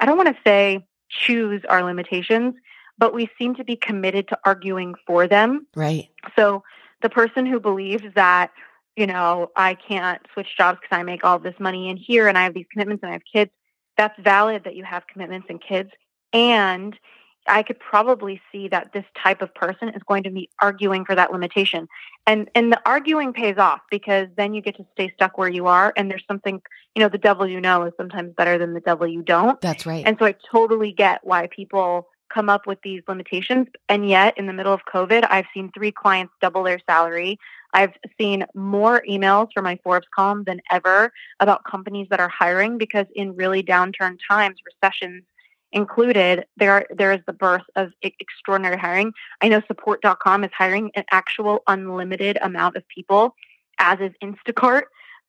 I 0.00 0.06
don't 0.06 0.16
want 0.16 0.28
to 0.28 0.42
say 0.44 0.84
choose 1.08 1.62
our 1.68 1.82
limitations, 1.82 2.54
but 2.98 3.14
we 3.14 3.30
seem 3.38 3.54
to 3.54 3.64
be 3.64 3.76
committed 3.76 4.28
to 4.28 4.38
arguing 4.44 4.94
for 5.06 5.26
them. 5.26 5.66
Right. 5.74 6.08
So 6.36 6.64
the 7.00 7.08
person 7.08 7.46
who 7.46 7.60
believes 7.60 8.04
that, 8.14 8.50
you 8.96 9.06
know, 9.06 9.50
I 9.56 9.74
can't 9.74 10.20
switch 10.32 10.56
jobs 10.56 10.78
because 10.82 10.96
I 10.96 11.02
make 11.04 11.24
all 11.24 11.38
this 11.38 11.54
money 11.58 11.88
in 11.88 11.96
here 11.96 12.28
and 12.28 12.36
I 12.36 12.44
have 12.44 12.54
these 12.54 12.66
commitments 12.72 13.02
and 13.02 13.10
I 13.10 13.12
have 13.12 13.22
kids, 13.32 13.52
that's 13.96 14.18
valid 14.20 14.64
that 14.64 14.74
you 14.74 14.84
have 14.84 15.06
commitments 15.06 15.46
and 15.48 15.60
kids. 15.60 15.90
And 16.32 16.98
I 17.46 17.62
could 17.62 17.78
probably 17.78 18.40
see 18.52 18.68
that 18.68 18.92
this 18.92 19.04
type 19.22 19.40
of 19.40 19.54
person 19.54 19.88
is 19.90 20.02
going 20.06 20.24
to 20.24 20.30
be 20.30 20.50
arguing 20.60 21.04
for 21.04 21.14
that 21.14 21.32
limitation. 21.32 21.88
And 22.26 22.50
and 22.54 22.70
the 22.70 22.80
arguing 22.84 23.32
pays 23.32 23.56
off 23.56 23.80
because 23.90 24.28
then 24.36 24.54
you 24.54 24.60
get 24.60 24.76
to 24.76 24.86
stay 24.92 25.10
stuck 25.14 25.38
where 25.38 25.48
you 25.48 25.66
are 25.66 25.92
and 25.96 26.10
there's 26.10 26.24
something, 26.28 26.60
you 26.94 27.02
know, 27.02 27.08
the 27.08 27.18
devil 27.18 27.46
you 27.46 27.60
know 27.60 27.84
is 27.84 27.92
sometimes 27.96 28.34
better 28.36 28.58
than 28.58 28.74
the 28.74 28.80
devil 28.80 29.06
you 29.06 29.22
don't. 29.22 29.60
That's 29.60 29.86
right. 29.86 30.04
And 30.06 30.16
so 30.18 30.26
I 30.26 30.34
totally 30.50 30.92
get 30.92 31.20
why 31.24 31.46
people 31.46 32.08
come 32.32 32.48
up 32.48 32.66
with 32.66 32.80
these 32.82 33.02
limitations. 33.08 33.66
And 33.88 34.08
yet 34.08 34.36
in 34.38 34.46
the 34.46 34.52
middle 34.52 34.72
of 34.72 34.80
COVID, 34.92 35.26
I've 35.30 35.46
seen 35.52 35.70
three 35.72 35.92
clients 35.92 36.32
double 36.40 36.62
their 36.62 36.80
salary. 36.86 37.38
I've 37.72 37.92
seen 38.18 38.44
more 38.54 39.02
emails 39.08 39.48
from 39.52 39.64
my 39.64 39.78
Forbes 39.82 40.06
column 40.14 40.44
than 40.44 40.60
ever 40.70 41.12
about 41.40 41.64
companies 41.64 42.08
that 42.10 42.20
are 42.20 42.28
hiring 42.28 42.78
because 42.78 43.06
in 43.14 43.36
really 43.36 43.62
downturn 43.62 44.18
times, 44.28 44.58
recessions, 44.64 45.24
included, 45.72 46.46
there 46.56 46.86
there 46.90 47.12
is 47.12 47.20
the 47.26 47.32
birth 47.32 47.64
of 47.76 47.92
extraordinary 48.02 48.78
hiring. 48.78 49.12
I 49.42 49.48
know 49.48 49.62
support.com 49.66 50.44
is 50.44 50.50
hiring 50.56 50.90
an 50.94 51.04
actual 51.10 51.62
unlimited 51.66 52.38
amount 52.40 52.76
of 52.76 52.88
people, 52.88 53.34
as 53.78 53.98
is 54.00 54.12
Instacart. 54.22 54.84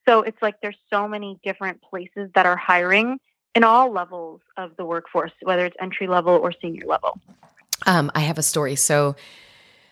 So 0.07 0.21
it's 0.21 0.41
like 0.41 0.55
there's 0.61 0.77
so 0.89 1.07
many 1.07 1.39
different 1.43 1.81
places 1.81 2.29
that 2.35 2.45
are 2.45 2.55
hiring 2.55 3.19
in 3.55 3.63
all 3.63 3.91
levels 3.91 4.41
of 4.57 4.75
the 4.77 4.85
workforce, 4.85 5.31
whether 5.41 5.65
it's 5.65 5.75
entry 5.79 6.07
level 6.07 6.33
or 6.33 6.53
senior 6.61 6.85
level. 6.85 7.19
Um, 7.85 8.11
I 8.13 8.21
have 8.21 8.37
a 8.37 8.43
story. 8.43 8.75
So 8.75 9.15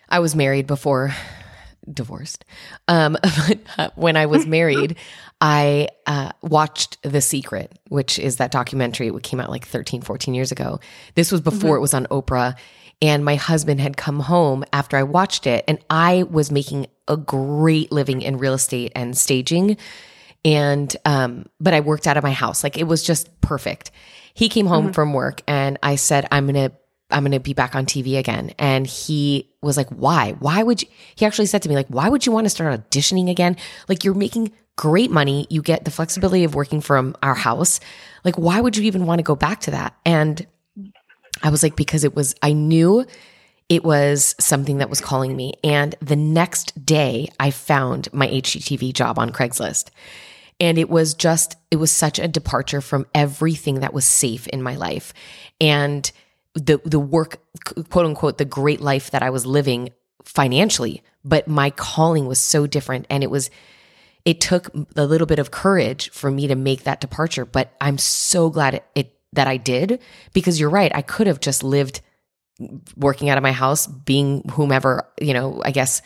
I 0.08 0.20
was 0.20 0.34
married 0.34 0.66
before 0.66 1.14
divorced. 1.92 2.44
Um, 2.86 3.16
but 3.22 3.58
uh, 3.76 3.90
when 3.94 4.16
I 4.16 4.26
was 4.26 4.46
married, 4.46 4.96
I 5.40 5.88
uh, 6.06 6.30
watched 6.42 7.00
The 7.02 7.20
Secret, 7.20 7.78
which 7.88 8.18
is 8.18 8.36
that 8.36 8.50
documentary. 8.50 9.08
It 9.08 9.22
came 9.22 9.40
out 9.40 9.50
like 9.50 9.66
13, 9.66 10.02
14 10.02 10.34
years 10.34 10.52
ago. 10.52 10.80
This 11.14 11.32
was 11.32 11.40
before 11.40 11.70
mm-hmm. 11.70 11.76
it 11.76 11.80
was 11.80 11.94
on 11.94 12.06
Oprah. 12.06 12.56
And 13.00 13.24
my 13.24 13.36
husband 13.36 13.80
had 13.80 13.96
come 13.96 14.18
home 14.18 14.64
after 14.72 14.96
I 14.96 15.04
watched 15.04 15.46
it, 15.46 15.64
and 15.68 15.78
I 15.88 16.24
was 16.24 16.50
making 16.50 16.88
a 17.06 17.16
great 17.16 17.92
living 17.92 18.22
in 18.22 18.38
real 18.38 18.54
estate 18.54 18.90
and 18.96 19.16
staging. 19.16 19.76
And, 20.44 20.94
um, 21.04 21.46
but 21.60 21.74
I 21.74 21.80
worked 21.80 22.06
out 22.06 22.16
of 22.16 22.22
my 22.22 22.32
house. 22.32 22.62
Like 22.62 22.78
it 22.78 22.84
was 22.84 23.02
just 23.02 23.40
perfect. 23.40 23.90
He 24.34 24.48
came 24.48 24.66
home 24.66 24.84
mm-hmm. 24.84 24.92
from 24.92 25.12
work, 25.14 25.42
and 25.48 25.78
I 25.82 25.96
said, 25.96 26.28
I'm 26.30 26.46
going 26.46 26.70
to 26.70 26.76
I'm 27.10 27.22
going 27.22 27.32
to 27.32 27.40
be 27.40 27.54
back 27.54 27.74
on 27.74 27.86
TV 27.86 28.18
again. 28.18 28.52
And 28.58 28.86
he 28.86 29.50
was 29.62 29.76
like, 29.76 29.88
why? 29.88 30.32
Why 30.40 30.62
would 30.62 30.82
you? 30.82 30.88
He 31.16 31.24
actually 31.24 31.46
said 31.46 31.62
to 31.62 31.68
me, 31.68 31.74
like, 31.74 31.88
why 31.88 32.08
would 32.08 32.26
you 32.26 32.32
want 32.32 32.44
to 32.44 32.50
start 32.50 32.90
auditioning 32.90 33.30
again? 33.30 33.56
Like, 33.88 34.04
you're 34.04 34.14
making 34.14 34.52
great 34.76 35.10
money. 35.10 35.46
You 35.50 35.62
get 35.62 35.84
the 35.84 35.90
flexibility 35.90 36.44
of 36.44 36.54
working 36.54 36.80
from 36.80 37.16
our 37.22 37.34
house. 37.34 37.80
Like, 38.24 38.36
why 38.36 38.60
would 38.60 38.76
you 38.76 38.84
even 38.84 39.06
want 39.06 39.20
to 39.20 39.24
go 39.24 39.34
back 39.34 39.60
to 39.62 39.70
that? 39.70 39.96
And 40.04 40.46
I 41.42 41.50
was 41.50 41.62
like, 41.62 41.76
because 41.76 42.04
it 42.04 42.14
was, 42.14 42.34
I 42.42 42.52
knew 42.52 43.06
it 43.68 43.84
was 43.84 44.34
something 44.38 44.78
that 44.78 44.90
was 44.90 45.00
calling 45.00 45.34
me. 45.34 45.54
And 45.64 45.94
the 46.00 46.16
next 46.16 46.84
day, 46.84 47.28
I 47.40 47.50
found 47.50 48.12
my 48.12 48.28
HGTV 48.28 48.92
job 48.92 49.18
on 49.18 49.32
Craigslist. 49.32 49.90
And 50.60 50.78
it 50.78 50.90
was 50.90 51.14
just, 51.14 51.56
it 51.70 51.76
was 51.76 51.92
such 51.92 52.18
a 52.18 52.28
departure 52.28 52.80
from 52.80 53.06
everything 53.14 53.80
that 53.80 53.94
was 53.94 54.04
safe 54.04 54.46
in 54.48 54.62
my 54.62 54.74
life. 54.76 55.14
And 55.60 56.10
the 56.54 56.80
the 56.84 56.98
work 56.98 57.40
quote 57.88 58.06
unquote 58.06 58.38
the 58.38 58.44
great 58.44 58.80
life 58.80 59.10
that 59.12 59.22
I 59.22 59.30
was 59.30 59.46
living 59.46 59.90
financially, 60.24 61.02
but 61.24 61.48
my 61.48 61.70
calling 61.70 62.26
was 62.26 62.38
so 62.38 62.66
different. 62.66 63.06
And 63.10 63.22
it 63.22 63.30
was 63.30 63.50
it 64.24 64.40
took 64.40 64.68
a 64.96 65.06
little 65.06 65.26
bit 65.26 65.38
of 65.38 65.50
courage 65.50 66.10
for 66.10 66.30
me 66.30 66.48
to 66.48 66.54
make 66.54 66.84
that 66.84 67.00
departure, 67.00 67.44
but 67.44 67.72
I'm 67.80 67.98
so 67.98 68.50
glad 68.50 68.74
it, 68.74 68.84
it 68.94 69.14
that 69.34 69.46
I 69.46 69.56
did 69.56 70.00
because 70.32 70.58
you're 70.58 70.70
right, 70.70 70.94
I 70.94 71.02
could 71.02 71.26
have 71.26 71.40
just 71.40 71.62
lived 71.62 72.00
working 72.96 73.28
out 73.28 73.38
of 73.38 73.42
my 73.42 73.52
house 73.52 73.86
being 73.86 74.42
whomever, 74.50 75.08
you 75.20 75.32
know, 75.32 75.62
I 75.64 75.70
guess 75.70 76.02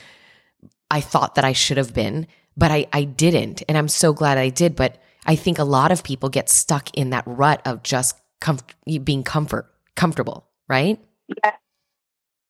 I 0.91 1.01
thought 1.01 1.37
that 1.37 1.45
I 1.45 1.53
should 1.53 1.79
have 1.79 1.95
been, 1.95 2.27
but 2.57 2.71
I 2.71 2.87
I 2.93 3.05
didn't 3.05 3.63
and 3.69 3.77
I'm 3.77 3.89
so 3.89 4.13
glad 4.13 4.39
I 4.39 4.49
did, 4.49 4.77
but 4.77 4.99
I 5.27 5.37
think 5.37 5.59
a 5.59 5.65
lot 5.65 5.93
of 5.93 6.03
people 6.03 6.29
get 6.29 6.49
stuck 6.49 6.97
in 6.97 7.11
that 7.11 7.25
rut 7.27 7.63
of 7.65 7.83
just 7.83 8.17
comf- 8.41 9.05
being 9.05 9.23
comfort 9.23 9.73
comfortable, 9.95 10.47
right? 10.69 10.99
Yeah. 11.29 11.53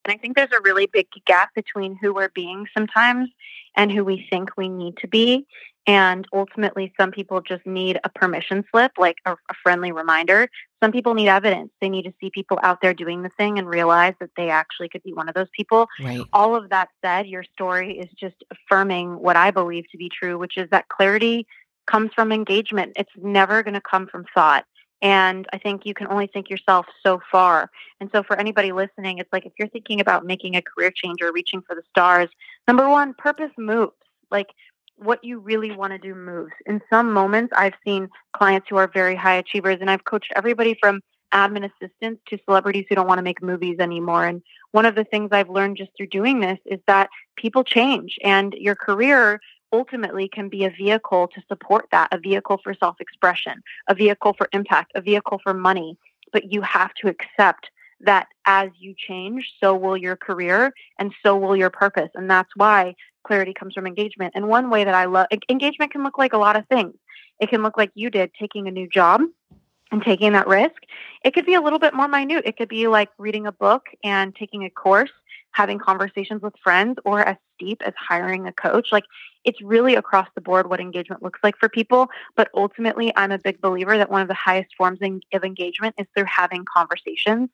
And 0.05 0.13
I 0.13 0.17
think 0.17 0.37
there's 0.37 0.53
a 0.53 0.61
really 0.63 0.87
big 0.87 1.07
gap 1.27 1.55
between 1.55 1.97
who 2.01 2.13
we're 2.13 2.31
being 2.31 2.67
sometimes 2.75 3.29
and 3.77 3.91
who 3.91 4.05
we 4.05 4.27
think 4.31 4.57
we 4.57 4.69
need 4.69 4.97
to 4.99 5.09
be. 5.09 5.47
And 5.87 6.29
ultimately, 6.33 6.93
some 6.97 7.11
people 7.11 7.41
just 7.41 7.67
need 7.67 7.99
a 8.05 8.09
permission 8.09 8.65
slip, 8.71 8.93
like 8.99 9.17
a, 9.27 9.33
a, 9.33 9.55
friendly 9.65 9.91
reminder. 9.91 10.49
Some 10.81 10.93
people 10.93 11.15
need 11.15 11.29
evidence. 11.29 11.71
They 11.81 11.89
need 11.89 12.05
to 12.05 12.15
see 12.21 12.31
people 12.31 12.61
out 12.63 12.81
there 12.81 12.95
doing 12.95 13.23
the 13.23 13.31
thing 13.31 13.59
and 13.59 13.69
realize 13.69 14.15
that 14.21 14.31
they 14.37 14.49
actually 14.49 14.89
could 14.89 15.03
be 15.03 15.13
one 15.13 15.29
of 15.29 15.35
those 15.35 15.49
people. 15.57 15.89
Right. 16.01 16.23
All 16.33 16.55
of 16.55 16.71
that 16.71 16.91
said, 17.05 17.27
your 17.27 17.43
story 17.43 17.99
is 17.99 18.09
just 18.13 18.37
affirming 18.53 19.19
what 19.19 19.37
I 19.37 19.51
believe 19.51 19.85
to 19.91 19.99
be 19.99 20.09
true, 20.09 20.39
which 20.39 20.57
is 20.57 20.71
that 20.71 20.89
clarity 20.89 21.49
comes 21.89 22.13
from 22.15 22.31
engagement. 22.31 22.93
It's 22.95 23.11
never 23.17 23.65
going 23.65 23.75
to 23.75 23.81
come 23.81 24.07
from 24.07 24.25
thought. 24.33 24.65
And 25.03 25.49
I 25.53 25.59
think 25.59 25.85
you 25.85 25.95
can 25.95 26.07
only 26.07 26.29
think 26.29 26.49
yourself 26.49 26.87
so 27.05 27.21
far. 27.31 27.71
And 28.01 28.09
so 28.15 28.23
for 28.23 28.39
anybody 28.39 28.71
listening, 28.71 29.19
it's 29.19 29.33
like 29.33 29.45
if 29.45 29.53
you're 29.59 29.69
thinking 29.69 30.01
about 30.01 30.25
making 30.25 30.55
a 30.55 30.63
career 30.63 30.93
change 30.95 31.21
or 31.21 31.33
reaching 31.33 31.61
for 31.61 31.75
the 31.75 31.83
stars, 31.91 32.29
number 32.69 32.89
one, 32.89 33.15
purpose 33.15 33.51
moves. 33.59 33.93
Like 34.31 34.49
what 35.03 35.23
you 35.25 35.39
really 35.39 35.73
want 35.73 35.93
to 35.93 35.99
do 35.99 36.15
moves. 36.15 36.53
In 36.67 36.81
some 36.91 37.13
moments, 37.13 37.53
I've 37.57 37.75
seen 37.85 38.09
clients 38.33 38.69
who 38.69 38.77
are 38.77 38.89
very 38.89 39.17
high 39.17 39.37
achievers, 39.37 39.79
and 39.81 39.91
I've 39.91 40.05
coached 40.05 40.33
everybody 40.35 40.77
from 40.81 41.01
admin 41.33 41.71
assistants 41.71 42.21
to 42.29 42.39
celebrities 42.45 42.85
who 42.89 42.95
don't 42.95 43.07
want 43.07 43.19
to 43.19 43.23
make 43.23 43.43
movies 43.43 43.79
anymore. 43.79 44.27
And 44.27 44.43
one 44.73 44.87
of 44.87 44.95
the 44.95 45.05
things 45.05 45.31
I've 45.33 45.49
learned 45.49 45.79
just 45.79 45.91
through 45.97 46.09
doing 46.09 46.41
this 46.41 46.59
is 46.67 46.79
that 46.87 47.09
people 47.37 47.65
change 47.65 48.19
and 48.23 48.53
your 48.55 48.75
career 48.75 49.41
ultimately 49.73 50.29
can 50.29 50.49
be 50.49 50.65
a 50.65 50.71
vehicle 50.71 51.29
to 51.29 51.43
support 51.49 51.87
that, 51.91 52.09
a 52.13 52.19
vehicle 52.19 52.61
for 52.63 52.75
self 52.75 53.01
expression, 53.01 53.63
a 53.89 53.95
vehicle 53.95 54.35
for 54.37 54.49
impact, 54.53 54.93
a 54.95 55.01
vehicle 55.01 55.41
for 55.43 55.55
money. 55.55 55.97
But 56.33 56.53
you 56.53 56.61
have 56.63 56.93
to 56.95 57.09
accept 57.09 57.71
that 58.01 58.27
as 58.45 58.71
you 58.79 58.95
change, 58.97 59.53
so 59.63 59.75
will 59.75 59.97
your 59.97 60.17
career 60.17 60.73
and 60.99 61.15
so 61.25 61.37
will 61.37 61.57
your 61.57 61.71
purpose. 61.71 62.11
And 62.15 62.29
that's 62.29 62.51
why 62.57 62.95
clarity 63.25 63.55
comes 63.55 63.75
from 63.75 63.87
engagement. 63.87 64.33
And 64.35 64.49
one 64.49 64.71
way 64.71 64.85
that 64.85 64.95
I 64.95 65.07
love 65.07 65.27
engagement 65.49 65.93
can 65.93 66.03
look 66.03 66.19
like 66.19 66.33
a 66.33 66.39
lot 66.39 66.57
of 66.57 66.67
things. 66.69 66.95
It 67.41 67.49
can 67.49 67.63
look 67.63 67.77
like 67.77 67.91
you 67.95 68.11
did 68.11 68.33
taking 68.39 68.69
a 68.69 68.71
new 68.71 68.89
job 68.89 69.23
and 69.91 70.03
taking 70.03 70.33
that 70.33 70.47
risk. 70.47 70.83
It 71.25 71.35
could 71.35 71.47
be 71.47 71.55
a 71.55 71.61
little 71.61 71.79
bit 71.79 71.95
more 71.95 72.09
minute. 72.09 72.45
It 72.47 72.57
could 72.57 72.69
be 72.69 72.89
like 72.89 73.11
reading 73.19 73.47
a 73.47 73.53
book 73.53 73.87
and 74.03 74.35
taking 74.35 74.65
a 74.65 74.71
course, 74.71 75.11
having 75.53 75.79
conversations 75.79 76.43
with 76.43 76.55
friends, 76.63 76.99
or 77.05 77.21
as 77.21 77.37
steep 77.55 77.83
as 77.83 77.93
hiring 77.97 78.47
a 78.47 78.53
coach. 78.53 78.91
Like 78.91 79.05
it's 79.45 79.61
really 79.61 79.95
across 79.95 80.29
the 80.35 80.41
board 80.41 80.69
what 80.69 80.81
engagement 80.81 81.23
looks 81.23 81.41
like 81.43 81.57
for 81.59 81.69
people. 81.69 82.09
But 82.37 82.49
ultimately, 82.55 83.13
I'm 83.17 83.33
a 83.33 83.39
big 83.39 83.61
believer 83.61 83.99
that 83.99 84.11
one 84.11 84.23
of 84.23 84.29
the 84.29 84.35
highest 84.35 84.75
forms 84.77 84.99
of 85.03 85.45
engagement 85.45 85.95
is 85.99 86.07
through 86.15 86.27
having 86.27 86.65
conversations. 86.65 87.51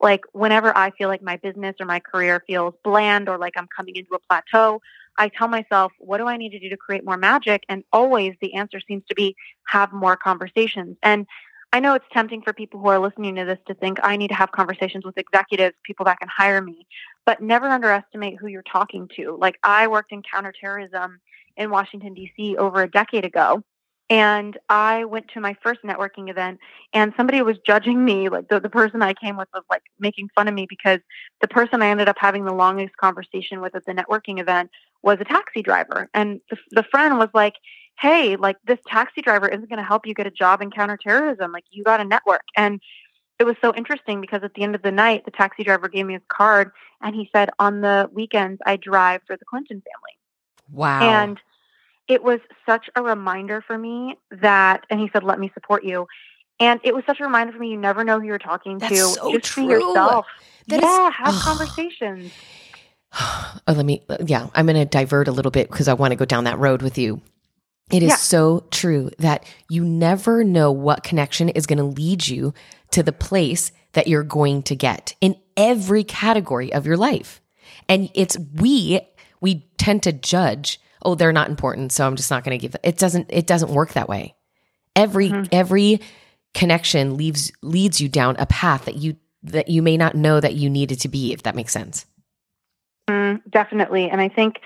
Like 0.00 0.22
whenever 0.32 0.76
I 0.76 0.90
feel 0.90 1.08
like 1.08 1.22
my 1.22 1.36
business 1.36 1.76
or 1.80 1.86
my 1.86 2.00
career 2.00 2.42
feels 2.46 2.74
bland 2.84 3.28
or 3.28 3.38
like 3.38 3.54
I'm 3.56 3.68
coming 3.74 3.96
into 3.96 4.14
a 4.14 4.18
plateau, 4.18 4.82
I 5.18 5.28
tell 5.28 5.48
myself, 5.48 5.92
what 5.98 6.18
do 6.18 6.26
I 6.26 6.36
need 6.36 6.50
to 6.50 6.58
do 6.58 6.68
to 6.68 6.76
create 6.76 7.04
more 7.04 7.16
magic? 7.16 7.64
And 7.68 7.84
always 7.92 8.34
the 8.40 8.54
answer 8.54 8.80
seems 8.86 9.04
to 9.08 9.14
be 9.14 9.34
have 9.68 9.92
more 9.92 10.16
conversations. 10.16 10.96
And 11.02 11.26
I 11.72 11.80
know 11.80 11.94
it's 11.94 12.06
tempting 12.12 12.42
for 12.42 12.52
people 12.52 12.80
who 12.80 12.88
are 12.88 12.98
listening 12.98 13.34
to 13.36 13.44
this 13.44 13.58
to 13.66 13.74
think 13.74 13.98
I 14.02 14.16
need 14.16 14.28
to 14.28 14.34
have 14.34 14.52
conversations 14.52 15.04
with 15.04 15.18
executives, 15.18 15.76
people 15.84 16.04
that 16.04 16.18
can 16.18 16.28
hire 16.34 16.62
me, 16.62 16.86
but 17.24 17.42
never 17.42 17.66
underestimate 17.66 18.38
who 18.38 18.46
you're 18.46 18.62
talking 18.62 19.08
to. 19.16 19.36
Like 19.38 19.58
I 19.62 19.88
worked 19.88 20.12
in 20.12 20.22
counterterrorism 20.22 21.20
in 21.56 21.70
Washington, 21.70 22.14
D.C. 22.14 22.56
over 22.56 22.82
a 22.82 22.90
decade 22.90 23.24
ago. 23.24 23.62
And 24.08 24.56
I 24.68 25.04
went 25.04 25.28
to 25.34 25.40
my 25.40 25.56
first 25.62 25.80
networking 25.82 26.30
event 26.30 26.60
and 26.92 27.12
somebody 27.16 27.42
was 27.42 27.58
judging 27.66 28.04
me. 28.04 28.28
Like 28.28 28.48
the, 28.48 28.60
the 28.60 28.70
person 28.70 29.02
I 29.02 29.14
came 29.14 29.36
with 29.36 29.48
was 29.52 29.64
like 29.68 29.82
making 29.98 30.28
fun 30.34 30.46
of 30.46 30.54
me 30.54 30.66
because 30.68 31.00
the 31.40 31.48
person 31.48 31.82
I 31.82 31.88
ended 31.88 32.08
up 32.08 32.16
having 32.18 32.44
the 32.44 32.54
longest 32.54 32.96
conversation 32.98 33.60
with 33.60 33.74
at 33.74 33.84
the 33.84 33.92
networking 33.92 34.40
event 34.40 34.70
was 35.02 35.18
a 35.20 35.24
taxi 35.24 35.60
driver. 35.60 36.08
And 36.14 36.40
the, 36.50 36.56
the 36.70 36.82
friend 36.84 37.18
was 37.18 37.30
like, 37.34 37.54
Hey, 37.98 38.36
like 38.36 38.56
this 38.64 38.78
taxi 38.86 39.22
driver 39.22 39.48
isn't 39.48 39.68
going 39.68 39.78
to 39.78 39.84
help 39.84 40.06
you 40.06 40.14
get 40.14 40.26
a 40.26 40.30
job 40.30 40.62
in 40.62 40.70
counterterrorism. 40.70 41.50
Like 41.50 41.64
you 41.70 41.82
got 41.82 42.00
a 42.00 42.04
network. 42.04 42.42
And 42.56 42.80
it 43.38 43.44
was 43.44 43.56
so 43.60 43.74
interesting 43.74 44.20
because 44.20 44.42
at 44.42 44.54
the 44.54 44.62
end 44.62 44.74
of 44.74 44.82
the 44.82 44.92
night, 44.92 45.24
the 45.24 45.30
taxi 45.30 45.64
driver 45.64 45.88
gave 45.88 46.06
me 46.06 46.14
his 46.14 46.22
card 46.28 46.70
and 47.02 47.14
he 47.14 47.28
said, 47.34 47.50
on 47.58 47.80
the 47.80 48.08
weekends, 48.12 48.60
I 48.64 48.76
drive 48.76 49.22
for 49.26 49.36
the 49.36 49.44
Clinton 49.44 49.82
family. 49.82 50.16
Wow. 50.72 51.00
And 51.02 51.40
it 52.08 52.22
was 52.22 52.40
such 52.64 52.88
a 52.94 53.02
reminder 53.02 53.60
for 53.60 53.76
me 53.76 54.16
that, 54.30 54.84
and 54.90 55.00
he 55.00 55.10
said, 55.12 55.24
let 55.24 55.38
me 55.38 55.50
support 55.54 55.84
you. 55.84 56.06
And 56.58 56.80
it 56.84 56.94
was 56.94 57.04
such 57.04 57.20
a 57.20 57.24
reminder 57.24 57.52
for 57.52 57.58
me. 57.58 57.68
You 57.68 57.76
never 57.76 58.04
know 58.04 58.18
who 58.20 58.26
you're 58.26 58.38
talking 58.38 58.78
That's 58.78 58.92
to. 58.92 59.06
So 59.08 59.32
Just 59.32 59.44
true. 59.52 59.66
be 59.66 59.72
yourself. 59.72 60.26
That 60.68 60.80
yeah, 60.80 61.08
is, 61.08 61.14
have 61.14 61.34
oh. 61.34 61.40
conversations. 61.44 62.32
oh, 63.20 63.58
let 63.66 63.84
me, 63.84 64.02
yeah, 64.24 64.48
I'm 64.54 64.66
going 64.66 64.76
to 64.76 64.84
divert 64.84 65.28
a 65.28 65.32
little 65.32 65.50
bit 65.50 65.70
because 65.70 65.88
I 65.88 65.94
want 65.94 66.12
to 66.12 66.16
go 66.16 66.24
down 66.24 66.44
that 66.44 66.58
road 66.58 66.82
with 66.82 66.96
you. 66.98 67.20
It 67.90 68.02
is 68.02 68.08
Yeah. 68.10 68.16
so 68.16 68.64
true 68.70 69.10
that 69.18 69.44
you 69.70 69.84
never 69.84 70.42
know 70.42 70.72
what 70.72 71.04
connection 71.04 71.48
is 71.50 71.66
going 71.66 71.78
to 71.78 71.84
lead 71.84 72.26
you 72.26 72.52
to 72.90 73.02
the 73.02 73.12
place 73.12 73.70
that 73.92 74.08
you're 74.08 74.24
going 74.24 74.62
to 74.64 74.74
get 74.74 75.14
in 75.20 75.36
every 75.56 76.04
category 76.04 76.72
of 76.72 76.84
your 76.86 76.96
life. 76.96 77.40
And 77.88 78.10
it's 78.14 78.36
we, 78.54 79.00
we 79.40 79.66
tend 79.78 80.02
to 80.02 80.12
judge, 80.12 80.80
oh, 81.02 81.14
they're 81.14 81.32
not 81.32 81.48
important, 81.48 81.92
so 81.92 82.06
I'm 82.06 82.16
just 82.16 82.30
not 82.30 82.44
going 82.44 82.58
to 82.58 82.62
give 82.62 82.72
them. 82.72 82.80
It 82.84 82.98
doesn't, 82.98 83.26
it 83.30 83.46
doesn't 83.46 83.70
work 83.70 83.92
that 83.92 84.08
way. 84.08 84.34
Every, 84.94 85.30
Mhm. 85.30 85.48
every 85.52 86.00
connection 86.54 87.16
leaves, 87.16 87.52
leads 87.62 88.00
you 88.00 88.08
down 88.08 88.36
a 88.38 88.46
path 88.46 88.86
that 88.86 88.96
you, 88.96 89.16
that 89.42 89.68
you 89.68 89.82
may 89.82 89.96
not 89.96 90.14
know 90.14 90.40
that 90.40 90.54
you 90.54 90.70
needed 90.70 91.00
to 91.00 91.08
be, 91.08 91.32
if 91.32 91.42
that 91.42 91.54
makes 91.54 91.72
sense. 91.72 92.06
Mm, 93.08 93.42
definitely. 93.50 94.10
And 94.10 94.20
I 94.20 94.28
think, 94.28 94.60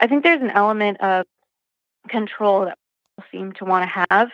I 0.00 0.06
think 0.06 0.24
there's 0.24 0.42
an 0.42 0.50
element 0.50 1.00
of 1.00 1.26
control 2.08 2.64
that 2.64 2.78
people 3.16 3.28
seem 3.30 3.52
to 3.52 3.64
want 3.64 3.84
to 3.84 4.04
have. 4.10 4.30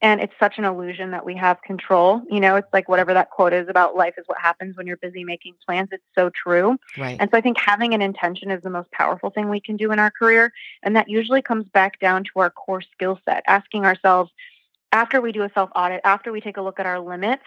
And 0.00 0.20
it's 0.20 0.32
such 0.38 0.58
an 0.58 0.64
illusion 0.64 1.10
that 1.10 1.24
we 1.24 1.34
have 1.36 1.60
control. 1.62 2.22
You 2.30 2.38
know, 2.38 2.54
it's 2.54 2.68
like 2.72 2.88
whatever 2.88 3.12
that 3.14 3.30
quote 3.30 3.52
is 3.52 3.68
about 3.68 3.96
life 3.96 4.14
is 4.16 4.24
what 4.26 4.38
happens 4.40 4.76
when 4.76 4.86
you're 4.86 4.96
busy 4.96 5.24
making 5.24 5.54
plans. 5.66 5.88
It's 5.90 6.04
so 6.14 6.30
true. 6.30 6.78
Right. 6.96 7.16
And 7.18 7.28
so 7.30 7.36
I 7.36 7.40
think 7.40 7.58
having 7.58 7.94
an 7.94 8.02
intention 8.02 8.50
is 8.50 8.62
the 8.62 8.70
most 8.70 8.90
powerful 8.92 9.30
thing 9.30 9.48
we 9.48 9.60
can 9.60 9.76
do 9.76 9.90
in 9.90 9.98
our 9.98 10.12
career. 10.12 10.52
And 10.84 10.94
that 10.94 11.08
usually 11.08 11.42
comes 11.42 11.66
back 11.66 11.98
down 11.98 12.24
to 12.24 12.40
our 12.40 12.50
core 12.50 12.82
skill 12.82 13.18
set, 13.24 13.42
asking 13.48 13.84
ourselves 13.84 14.30
after 14.92 15.20
we 15.20 15.32
do 15.32 15.42
a 15.42 15.50
self 15.52 15.70
audit, 15.74 16.00
after 16.04 16.32
we 16.32 16.40
take 16.40 16.56
a 16.56 16.62
look 16.62 16.78
at 16.78 16.86
our 16.86 17.00
limits, 17.00 17.42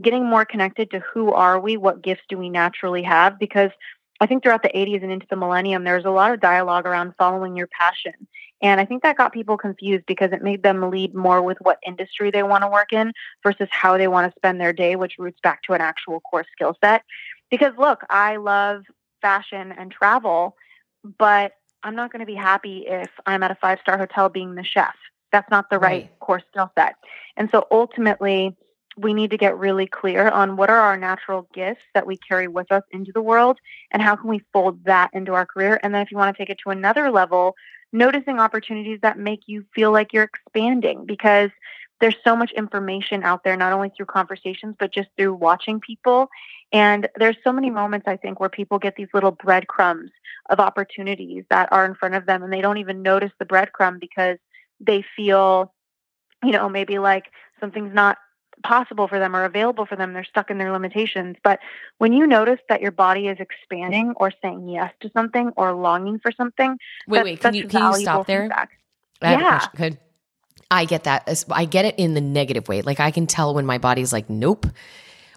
getting 0.00 0.26
more 0.28 0.44
connected 0.44 0.90
to 0.90 1.00
who 1.00 1.32
are 1.32 1.58
we, 1.58 1.76
what 1.76 2.02
gifts 2.02 2.22
do 2.28 2.36
we 2.36 2.50
naturally 2.50 3.02
have? 3.02 3.38
Because 3.38 3.70
I 4.20 4.26
think 4.26 4.42
throughout 4.42 4.62
the 4.62 4.68
80s 4.68 5.02
and 5.02 5.12
into 5.12 5.26
the 5.28 5.36
millennium, 5.36 5.84
there 5.84 5.96
was 5.96 6.04
a 6.04 6.10
lot 6.10 6.32
of 6.32 6.40
dialogue 6.40 6.86
around 6.86 7.14
following 7.18 7.56
your 7.56 7.68
passion. 7.68 8.14
And 8.62 8.80
I 8.80 8.84
think 8.84 9.02
that 9.02 9.16
got 9.16 9.32
people 9.32 9.56
confused 9.56 10.04
because 10.06 10.32
it 10.32 10.42
made 10.42 10.62
them 10.62 10.90
lead 10.90 11.14
more 11.14 11.42
with 11.42 11.58
what 11.60 11.78
industry 11.86 12.30
they 12.30 12.42
want 12.42 12.62
to 12.62 12.68
work 12.68 12.92
in 12.92 13.12
versus 13.42 13.68
how 13.70 13.98
they 13.98 14.08
want 14.08 14.32
to 14.32 14.38
spend 14.38 14.60
their 14.60 14.72
day, 14.72 14.96
which 14.96 15.14
roots 15.18 15.38
back 15.42 15.62
to 15.64 15.72
an 15.74 15.80
actual 15.80 16.20
core 16.20 16.46
skill 16.52 16.76
set. 16.82 17.02
Because 17.50 17.72
look, 17.76 18.02
I 18.08 18.36
love 18.36 18.84
fashion 19.20 19.72
and 19.76 19.90
travel, 19.90 20.56
but 21.18 21.52
I'm 21.82 21.94
not 21.94 22.10
going 22.10 22.20
to 22.20 22.26
be 22.26 22.34
happy 22.34 22.84
if 22.86 23.10
I'm 23.26 23.42
at 23.42 23.50
a 23.50 23.56
five 23.56 23.78
star 23.80 23.98
hotel 23.98 24.28
being 24.28 24.54
the 24.54 24.64
chef. 24.64 24.94
That's 25.32 25.50
not 25.50 25.68
the 25.68 25.78
right, 25.78 26.04
Right. 26.04 26.18
core 26.20 26.42
skill 26.50 26.70
set. 26.78 26.94
And 27.36 27.48
so 27.50 27.66
ultimately, 27.70 28.56
we 28.96 29.14
need 29.14 29.30
to 29.30 29.38
get 29.38 29.58
really 29.58 29.86
clear 29.86 30.28
on 30.28 30.56
what 30.56 30.70
are 30.70 30.78
our 30.78 30.96
natural 30.96 31.48
gifts 31.52 31.82
that 31.94 32.06
we 32.06 32.16
carry 32.16 32.48
with 32.48 32.70
us 32.70 32.82
into 32.92 33.12
the 33.12 33.22
world 33.22 33.58
and 33.90 34.00
how 34.00 34.14
can 34.16 34.28
we 34.28 34.40
fold 34.52 34.84
that 34.84 35.10
into 35.12 35.34
our 35.34 35.46
career. 35.46 35.80
And 35.82 35.94
then 35.94 36.02
if 36.02 36.10
you 36.10 36.16
want 36.16 36.34
to 36.34 36.40
take 36.40 36.50
it 36.50 36.58
to 36.64 36.70
another 36.70 37.10
level, 37.10 37.54
noticing 37.92 38.38
opportunities 38.38 39.00
that 39.02 39.18
make 39.18 39.40
you 39.46 39.64
feel 39.74 39.92
like 39.92 40.12
you're 40.12 40.24
expanding 40.24 41.06
because 41.06 41.50
there's 42.00 42.16
so 42.24 42.36
much 42.36 42.50
information 42.52 43.22
out 43.22 43.44
there, 43.44 43.56
not 43.56 43.72
only 43.72 43.90
through 43.96 44.06
conversations, 44.06 44.74
but 44.78 44.92
just 44.92 45.08
through 45.16 45.34
watching 45.34 45.80
people. 45.80 46.28
And 46.72 47.08
there's 47.16 47.36
so 47.44 47.52
many 47.52 47.70
moments, 47.70 48.08
I 48.08 48.16
think, 48.16 48.40
where 48.40 48.48
people 48.48 48.78
get 48.78 48.96
these 48.96 49.08
little 49.14 49.30
breadcrumbs 49.30 50.10
of 50.50 50.60
opportunities 50.60 51.44
that 51.50 51.72
are 51.72 51.86
in 51.86 51.94
front 51.94 52.14
of 52.14 52.26
them 52.26 52.42
and 52.42 52.52
they 52.52 52.60
don't 52.60 52.78
even 52.78 53.02
notice 53.02 53.32
the 53.38 53.46
breadcrumb 53.46 54.00
because 54.00 54.38
they 54.80 55.04
feel, 55.16 55.72
you 56.42 56.52
know, 56.52 56.68
maybe 56.68 56.98
like 56.98 57.30
something's 57.60 57.94
not 57.94 58.18
possible 58.62 59.08
for 59.08 59.18
them 59.18 59.34
or 59.34 59.44
available 59.44 59.86
for 59.86 59.96
them. 59.96 60.12
They're 60.12 60.24
stuck 60.24 60.50
in 60.50 60.58
their 60.58 60.72
limitations. 60.72 61.36
But 61.42 61.60
when 61.98 62.12
you 62.12 62.26
notice 62.26 62.60
that 62.68 62.80
your 62.80 62.92
body 62.92 63.28
is 63.28 63.38
expanding 63.40 64.14
or 64.16 64.32
saying 64.42 64.68
yes 64.68 64.92
to 65.00 65.10
something 65.14 65.50
or 65.56 65.72
longing 65.72 66.18
for 66.18 66.32
something, 66.32 66.78
Wait, 67.08 67.18
that's 67.18 67.24
wait, 67.24 67.40
can 67.40 67.54
you, 67.54 67.68
can 67.68 67.92
you 67.92 68.00
stop 68.00 68.26
there? 68.26 68.42
feedback. 68.42 68.70
I 69.22 69.32
Yeah. 69.32 69.66
Good. 69.76 69.98
I 70.70 70.84
get 70.86 71.04
that. 71.04 71.44
I 71.50 71.64
get 71.66 71.84
it 71.84 71.94
in 71.98 72.14
the 72.14 72.20
negative 72.20 72.68
way. 72.68 72.82
Like 72.82 73.00
I 73.00 73.10
can 73.10 73.26
tell 73.26 73.54
when 73.54 73.66
my 73.66 73.78
body's 73.78 74.12
like, 74.12 74.28
nope. 74.30 74.66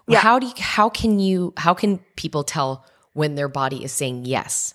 Yeah. 0.07 0.19
How 0.19 0.39
do 0.39 0.47
you, 0.47 0.53
how 0.57 0.89
can 0.89 1.19
you 1.19 1.53
how 1.57 1.73
can 1.73 1.99
people 2.15 2.43
tell 2.43 2.85
when 3.13 3.35
their 3.35 3.49
body 3.49 3.83
is 3.83 3.91
saying 3.91 4.25
yes? 4.25 4.73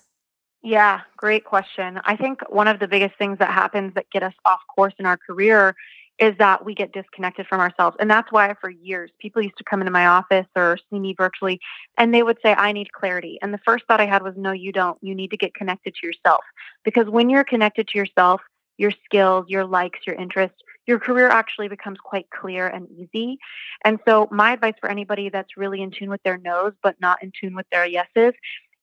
Yeah, 0.61 1.01
great 1.17 1.43
question. 1.43 1.99
I 2.05 2.15
think 2.15 2.41
one 2.49 2.69
of 2.69 2.79
the 2.79 2.87
biggest 2.87 3.17
things 3.17 3.39
that 3.39 3.51
happens 3.51 3.95
that 3.95 4.09
get 4.11 4.23
us 4.23 4.33
off 4.45 4.61
course 4.73 4.93
in 4.97 5.05
our 5.05 5.17
career 5.17 5.75
is 6.19 6.35
that 6.37 6.63
we 6.63 6.75
get 6.75 6.93
disconnected 6.93 7.47
from 7.47 7.59
ourselves. 7.59 7.97
And 7.99 8.09
that's 8.09 8.31
why 8.31 8.53
for 8.61 8.69
years 8.69 9.11
people 9.19 9.41
used 9.41 9.57
to 9.57 9.63
come 9.63 9.81
into 9.81 9.91
my 9.91 10.05
office 10.05 10.45
or 10.55 10.77
see 10.89 10.99
me 10.99 11.15
virtually 11.17 11.59
and 11.97 12.13
they 12.13 12.23
would 12.23 12.37
say, 12.43 12.53
I 12.53 12.71
need 12.71 12.91
clarity. 12.91 13.39
And 13.41 13.53
the 13.53 13.59
first 13.65 13.85
thought 13.87 13.99
I 13.99 14.05
had 14.05 14.21
was, 14.21 14.35
no, 14.37 14.51
you 14.51 14.71
don't. 14.71 14.97
You 15.01 15.15
need 15.15 15.31
to 15.31 15.37
get 15.37 15.53
connected 15.55 15.95
to 15.95 16.07
yourself. 16.07 16.41
Because 16.83 17.07
when 17.07 17.29
you're 17.29 17.43
connected 17.43 17.87
to 17.89 17.97
yourself, 17.97 18.41
your 18.77 18.91
skills, 19.05 19.45
your 19.47 19.65
likes, 19.65 19.99
your 20.05 20.15
interests, 20.15 20.57
your 20.85 20.99
career 20.99 21.29
actually 21.29 21.67
becomes 21.67 21.97
quite 22.03 22.29
clear 22.29 22.67
and 22.67 22.87
easy. 22.91 23.37
And 23.85 23.99
so, 24.05 24.27
my 24.31 24.53
advice 24.53 24.73
for 24.81 24.89
anybody 24.89 25.29
that's 25.29 25.55
really 25.55 25.81
in 25.81 25.91
tune 25.91 26.09
with 26.09 26.21
their 26.23 26.37
no's, 26.37 26.73
but 26.81 26.99
not 26.99 27.23
in 27.23 27.31
tune 27.39 27.55
with 27.55 27.65
their 27.71 27.85
yeses, 27.85 28.33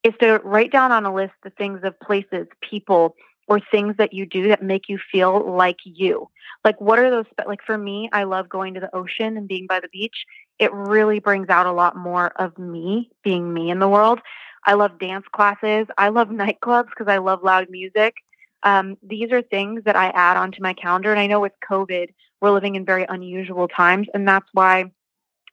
is 0.02 0.14
to 0.20 0.40
write 0.44 0.72
down 0.72 0.92
on 0.92 1.04
a 1.04 1.14
list 1.14 1.34
the 1.42 1.50
things 1.50 1.80
of 1.82 1.98
places, 2.00 2.46
people, 2.62 3.16
or 3.50 3.58
things 3.58 3.96
that 3.98 4.12
you 4.12 4.24
do 4.24 4.46
that 4.48 4.62
make 4.62 4.88
you 4.88 4.96
feel 5.10 5.52
like 5.54 5.78
you. 5.82 6.30
Like, 6.64 6.80
what 6.80 7.00
are 7.00 7.10
those? 7.10 7.24
Like, 7.46 7.62
for 7.66 7.76
me, 7.76 8.08
I 8.12 8.22
love 8.22 8.48
going 8.48 8.74
to 8.74 8.80
the 8.80 8.94
ocean 8.94 9.36
and 9.36 9.48
being 9.48 9.66
by 9.66 9.80
the 9.80 9.88
beach. 9.88 10.24
It 10.60 10.72
really 10.72 11.18
brings 11.18 11.48
out 11.48 11.66
a 11.66 11.72
lot 11.72 11.96
more 11.96 12.28
of 12.36 12.56
me 12.58 13.10
being 13.24 13.52
me 13.52 13.70
in 13.70 13.80
the 13.80 13.88
world. 13.88 14.20
I 14.64 14.74
love 14.74 15.00
dance 15.00 15.26
classes. 15.32 15.88
I 15.98 16.10
love 16.10 16.28
nightclubs 16.30 16.90
because 16.90 17.08
I 17.08 17.18
love 17.18 17.42
loud 17.42 17.66
music. 17.70 18.14
Um, 18.62 18.96
these 19.02 19.32
are 19.32 19.42
things 19.42 19.82
that 19.84 19.96
I 19.96 20.10
add 20.10 20.36
onto 20.36 20.62
my 20.62 20.72
calendar. 20.72 21.10
And 21.10 21.18
I 21.18 21.26
know 21.26 21.40
with 21.40 21.52
COVID, 21.68 22.10
we're 22.40 22.52
living 22.52 22.76
in 22.76 22.84
very 22.84 23.04
unusual 23.08 23.66
times. 23.66 24.06
And 24.14 24.28
that's 24.28 24.48
why 24.52 24.92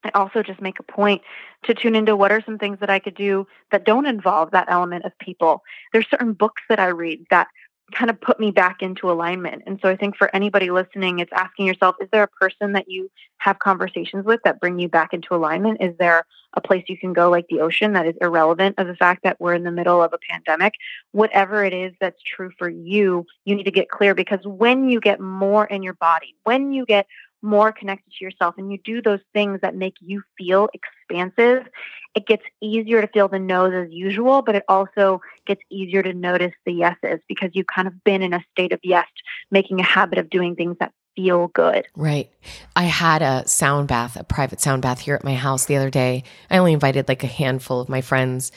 I 0.03 0.11
also 0.13 0.43
just 0.43 0.61
make 0.61 0.79
a 0.79 0.83
point 0.83 1.21
to 1.63 1.73
tune 1.73 1.95
into 1.95 2.15
what 2.15 2.31
are 2.31 2.41
some 2.45 2.59
things 2.59 2.79
that 2.79 2.89
I 2.89 2.99
could 2.99 3.15
do 3.15 3.47
that 3.71 3.85
don't 3.85 4.05
involve 4.05 4.51
that 4.51 4.67
element 4.69 5.05
of 5.05 5.17
people. 5.19 5.63
There's 5.91 6.09
certain 6.09 6.33
books 6.33 6.61
that 6.69 6.79
I 6.79 6.87
read 6.87 7.25
that 7.31 7.47
kind 7.91 8.09
of 8.09 8.19
put 8.19 8.39
me 8.39 8.51
back 8.51 8.81
into 8.81 9.09
alignment. 9.09 9.63
And 9.65 9.79
so 9.81 9.89
I 9.89 9.95
think 9.95 10.17
for 10.17 10.33
anybody 10.35 10.71
listening, 10.71 11.19
it's 11.19 11.31
asking 11.33 11.67
yourself, 11.67 11.95
is 12.01 12.09
there 12.11 12.23
a 12.23 12.27
person 12.27 12.73
that 12.73 12.89
you 12.89 13.09
have 13.37 13.59
conversations 13.59 14.25
with 14.25 14.41
that 14.43 14.59
bring 14.59 14.77
you 14.77 14.89
back 14.89 15.13
into 15.13 15.33
alignment? 15.33 15.81
Is 15.81 15.95
there 15.97 16.25
a 16.53 16.61
place 16.61 16.83
you 16.87 16.97
can 16.97 17.13
go 17.13 17.29
like 17.29 17.45
the 17.49 17.61
ocean 17.61 17.93
that 17.93 18.05
is 18.05 18.15
irrelevant 18.19 18.75
of 18.77 18.87
the 18.87 18.95
fact 18.95 19.23
that 19.23 19.39
we're 19.39 19.53
in 19.53 19.63
the 19.63 19.71
middle 19.71 20.03
of 20.03 20.11
a 20.11 20.17
pandemic? 20.29 20.73
Whatever 21.11 21.63
it 21.63 21.73
is 21.73 21.93
that's 22.01 22.21
true 22.23 22.51
for 22.57 22.67
you, 22.67 23.25
you 23.45 23.55
need 23.55 23.63
to 23.63 23.71
get 23.71 23.89
clear 23.89 24.13
because 24.13 24.39
when 24.43 24.89
you 24.89 24.99
get 24.99 25.21
more 25.21 25.65
in 25.65 25.81
your 25.81 25.93
body, 25.93 26.35
when 26.43 26.73
you 26.73 26.85
get 26.85 27.07
more 27.41 27.71
connected 27.71 28.11
to 28.11 28.25
yourself 28.25 28.55
and 28.57 28.71
you 28.71 28.79
do 28.83 29.01
those 29.01 29.19
things 29.33 29.59
that 29.61 29.75
make 29.75 29.95
you 29.99 30.23
feel 30.37 30.69
expansive, 30.73 31.67
it 32.15 32.25
gets 32.25 32.43
easier 32.61 33.01
to 33.01 33.07
feel 33.07 33.27
the 33.27 33.39
no's 33.39 33.73
as 33.73 33.91
usual, 33.91 34.41
but 34.41 34.55
it 34.55 34.63
also 34.67 35.21
gets 35.45 35.61
easier 35.69 36.01
to 36.01 36.13
notice 36.13 36.53
the 36.65 36.73
yeses 36.73 37.19
because 37.27 37.51
you've 37.53 37.67
kind 37.67 37.87
of 37.87 38.03
been 38.03 38.21
in 38.21 38.33
a 38.33 38.43
state 38.51 38.71
of 38.71 38.79
yes, 38.83 39.07
making 39.51 39.79
a 39.79 39.83
habit 39.83 40.17
of 40.17 40.29
doing 40.29 40.55
things 40.55 40.75
that 40.79 40.91
feel 41.15 41.47
good. 41.49 41.87
Right. 41.95 42.29
I 42.75 42.83
had 42.83 43.21
a 43.21 43.47
sound 43.47 43.87
bath, 43.87 44.15
a 44.15 44.23
private 44.23 44.61
sound 44.61 44.81
bath 44.83 44.99
here 44.99 45.15
at 45.15 45.23
my 45.23 45.35
house 45.35 45.65
the 45.65 45.75
other 45.75 45.89
day. 45.89 46.23
I 46.49 46.57
only 46.57 46.73
invited 46.73 47.07
like 47.07 47.23
a 47.23 47.27
handful 47.27 47.81
of 47.81 47.89
my 47.89 48.01
friends, 48.01 48.51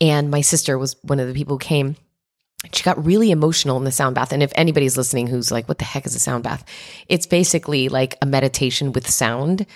and 0.00 0.30
my 0.30 0.40
sister 0.40 0.78
was 0.78 0.96
one 1.02 1.20
of 1.20 1.28
the 1.28 1.34
people 1.34 1.56
who 1.56 1.60
came 1.60 1.96
she 2.72 2.82
got 2.82 3.04
really 3.04 3.30
emotional 3.30 3.76
in 3.76 3.84
the 3.84 3.92
sound 3.92 4.14
bath. 4.14 4.32
And 4.32 4.42
if 4.42 4.52
anybody's 4.54 4.96
listening 4.96 5.26
who's 5.26 5.50
like, 5.50 5.68
what 5.68 5.78
the 5.78 5.84
heck 5.84 6.06
is 6.06 6.14
a 6.14 6.20
sound 6.20 6.44
bath? 6.44 6.64
It's 7.08 7.26
basically 7.26 7.88
like 7.88 8.16
a 8.22 8.26
meditation 8.26 8.92
with 8.92 9.08
sound. 9.08 9.66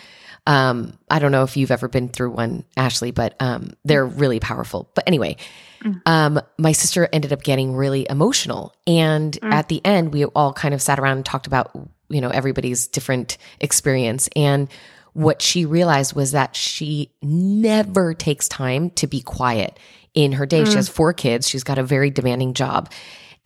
Um, 0.46 0.94
I 1.10 1.18
don't 1.18 1.32
know 1.32 1.42
if 1.42 1.56
you've 1.56 1.70
ever 1.70 1.88
been 1.88 2.08
through 2.08 2.30
one, 2.30 2.64
Ashley, 2.76 3.10
but 3.10 3.34
um, 3.40 3.72
they're 3.84 4.06
really 4.06 4.40
powerful. 4.40 4.90
But 4.94 5.04
anyway, 5.06 5.36
mm. 5.82 6.00
um, 6.06 6.40
my 6.58 6.72
sister 6.72 7.08
ended 7.12 7.32
up 7.32 7.42
getting 7.42 7.74
really 7.74 8.06
emotional. 8.08 8.74
And 8.86 9.32
mm. 9.32 9.52
at 9.52 9.68
the 9.68 9.84
end, 9.84 10.12
we 10.12 10.24
all 10.24 10.52
kind 10.52 10.74
of 10.74 10.80
sat 10.80 10.98
around 10.98 11.18
and 11.18 11.26
talked 11.26 11.46
about, 11.46 11.70
you 12.08 12.20
know, 12.20 12.30
everybody's 12.30 12.86
different 12.86 13.36
experience. 13.60 14.28
And 14.34 14.68
what 15.12 15.42
she 15.42 15.64
realized 15.66 16.14
was 16.14 16.32
that 16.32 16.56
she 16.56 17.10
never 17.20 18.14
takes 18.14 18.48
time 18.48 18.90
to 18.90 19.06
be 19.06 19.20
quiet 19.20 19.78
in 20.14 20.32
her 20.32 20.46
day. 20.46 20.62
Mm. 20.62 20.68
She 20.68 20.76
has 20.76 20.88
four 20.88 21.12
kids. 21.12 21.48
She's 21.48 21.64
got 21.64 21.78
a 21.78 21.82
very 21.82 22.10
demanding 22.10 22.54
job. 22.54 22.90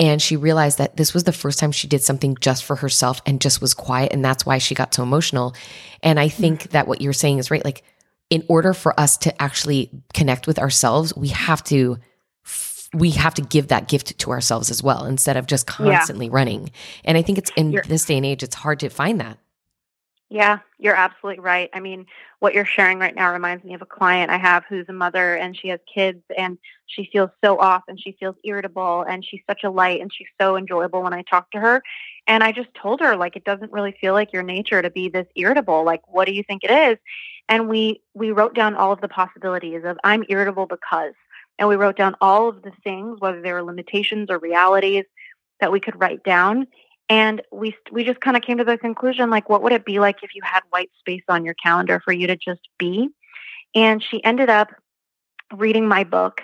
And 0.00 0.20
she 0.20 0.36
realized 0.36 0.78
that 0.78 0.96
this 0.96 1.14
was 1.14 1.24
the 1.24 1.32
first 1.32 1.58
time 1.58 1.70
she 1.70 1.86
did 1.86 2.02
something 2.02 2.36
just 2.40 2.64
for 2.64 2.76
herself 2.76 3.22
and 3.26 3.40
just 3.40 3.60
was 3.60 3.74
quiet. 3.74 4.12
And 4.12 4.24
that's 4.24 4.44
why 4.44 4.58
she 4.58 4.74
got 4.74 4.92
so 4.92 5.02
emotional. 5.02 5.54
And 6.02 6.18
I 6.18 6.28
think 6.28 6.64
mm. 6.64 6.70
that 6.70 6.88
what 6.88 7.00
you're 7.00 7.12
saying 7.12 7.38
is 7.38 7.50
right. 7.50 7.64
Like, 7.64 7.84
in 8.30 8.44
order 8.48 8.74
for 8.74 8.98
us 8.98 9.16
to 9.18 9.42
actually 9.42 9.90
connect 10.12 10.46
with 10.46 10.58
ourselves, 10.58 11.14
we 11.14 11.28
have 11.28 11.62
to 11.64 11.98
we 12.92 13.10
have 13.10 13.34
to 13.34 13.42
give 13.42 13.68
that 13.68 13.88
gift 13.88 14.16
to 14.18 14.30
ourselves 14.30 14.70
as 14.70 14.82
well 14.82 15.04
instead 15.04 15.36
of 15.36 15.46
just 15.46 15.66
constantly 15.66 16.26
yeah. 16.26 16.32
running. 16.32 16.70
And 17.04 17.18
I 17.18 17.22
think 17.22 17.38
it's 17.38 17.50
in 17.56 17.72
you're, 17.72 17.82
this 17.82 18.04
day 18.04 18.16
and 18.16 18.24
age, 18.24 18.42
it's 18.42 18.54
hard 18.54 18.80
to 18.80 18.88
find 18.88 19.20
that. 19.20 19.38
Yeah, 20.34 20.58
you're 20.80 20.96
absolutely 20.96 21.38
right. 21.44 21.70
I 21.72 21.78
mean, 21.78 22.06
what 22.40 22.54
you're 22.54 22.64
sharing 22.64 22.98
right 22.98 23.14
now 23.14 23.32
reminds 23.32 23.62
me 23.64 23.74
of 23.74 23.82
a 23.82 23.86
client 23.86 24.32
I 24.32 24.36
have 24.36 24.64
who's 24.68 24.84
a 24.88 24.92
mother 24.92 25.36
and 25.36 25.56
she 25.56 25.68
has 25.68 25.78
kids 25.94 26.24
and 26.36 26.58
she 26.86 27.08
feels 27.12 27.30
so 27.44 27.60
off 27.60 27.84
and 27.86 28.00
she 28.00 28.16
feels 28.18 28.34
irritable 28.42 29.02
and 29.08 29.24
she's 29.24 29.42
such 29.48 29.62
a 29.62 29.70
light 29.70 30.00
and 30.00 30.12
she's 30.12 30.26
so 30.40 30.56
enjoyable 30.56 31.04
when 31.04 31.14
I 31.14 31.22
talk 31.22 31.52
to 31.52 31.60
her. 31.60 31.84
And 32.26 32.42
I 32.42 32.50
just 32.50 32.70
told 32.74 32.98
her 32.98 33.14
like 33.16 33.36
it 33.36 33.44
doesn't 33.44 33.70
really 33.70 33.92
feel 34.00 34.12
like 34.12 34.32
your 34.32 34.42
nature 34.42 34.82
to 34.82 34.90
be 34.90 35.08
this 35.08 35.28
irritable. 35.36 35.84
Like 35.84 36.02
what 36.12 36.26
do 36.26 36.32
you 36.32 36.42
think 36.42 36.64
it 36.64 36.72
is? 36.72 36.98
And 37.48 37.68
we 37.68 38.00
we 38.14 38.32
wrote 38.32 38.56
down 38.56 38.74
all 38.74 38.90
of 38.90 39.00
the 39.00 39.06
possibilities 39.08 39.82
of 39.84 39.98
I'm 40.02 40.24
irritable 40.28 40.66
because 40.66 41.14
and 41.60 41.68
we 41.68 41.76
wrote 41.76 41.96
down 41.96 42.16
all 42.20 42.48
of 42.48 42.60
the 42.62 42.72
things 42.82 43.20
whether 43.20 43.40
they 43.40 43.52
were 43.52 43.62
limitations 43.62 44.30
or 44.30 44.38
realities 44.38 45.04
that 45.60 45.70
we 45.70 45.78
could 45.78 46.00
write 46.00 46.24
down 46.24 46.66
and 47.08 47.42
we 47.52 47.76
we 47.90 48.04
just 48.04 48.20
kind 48.20 48.36
of 48.36 48.42
came 48.42 48.58
to 48.58 48.64
the 48.64 48.78
conclusion 48.78 49.30
like 49.30 49.48
what 49.48 49.62
would 49.62 49.72
it 49.72 49.84
be 49.84 50.00
like 50.00 50.22
if 50.22 50.34
you 50.34 50.42
had 50.44 50.60
white 50.70 50.90
space 50.98 51.22
on 51.28 51.44
your 51.44 51.54
calendar 51.54 52.00
for 52.04 52.12
you 52.12 52.26
to 52.26 52.36
just 52.36 52.68
be? 52.78 53.08
And 53.74 54.02
she 54.02 54.22
ended 54.24 54.50
up 54.50 54.70
reading 55.52 55.86
my 55.86 56.04
book 56.04 56.42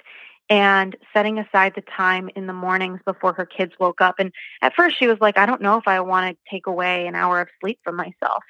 and 0.48 0.96
setting 1.12 1.38
aside 1.38 1.74
the 1.76 1.82
time 1.82 2.28
in 2.34 2.46
the 2.46 2.52
mornings 2.52 3.00
before 3.06 3.32
her 3.32 3.46
kids 3.46 3.72
woke 3.78 4.00
up. 4.00 4.16
And 4.18 4.32
at 4.62 4.74
first 4.74 4.98
she 4.98 5.06
was 5.06 5.18
like 5.20 5.38
i 5.38 5.46
don't 5.46 5.62
know 5.62 5.78
if 5.78 5.86
i 5.86 6.00
want 6.00 6.36
to 6.36 6.50
take 6.50 6.66
away 6.66 7.06
an 7.06 7.14
hour 7.14 7.40
of 7.40 7.48
sleep 7.60 7.78
from 7.84 7.96
myself 7.96 8.42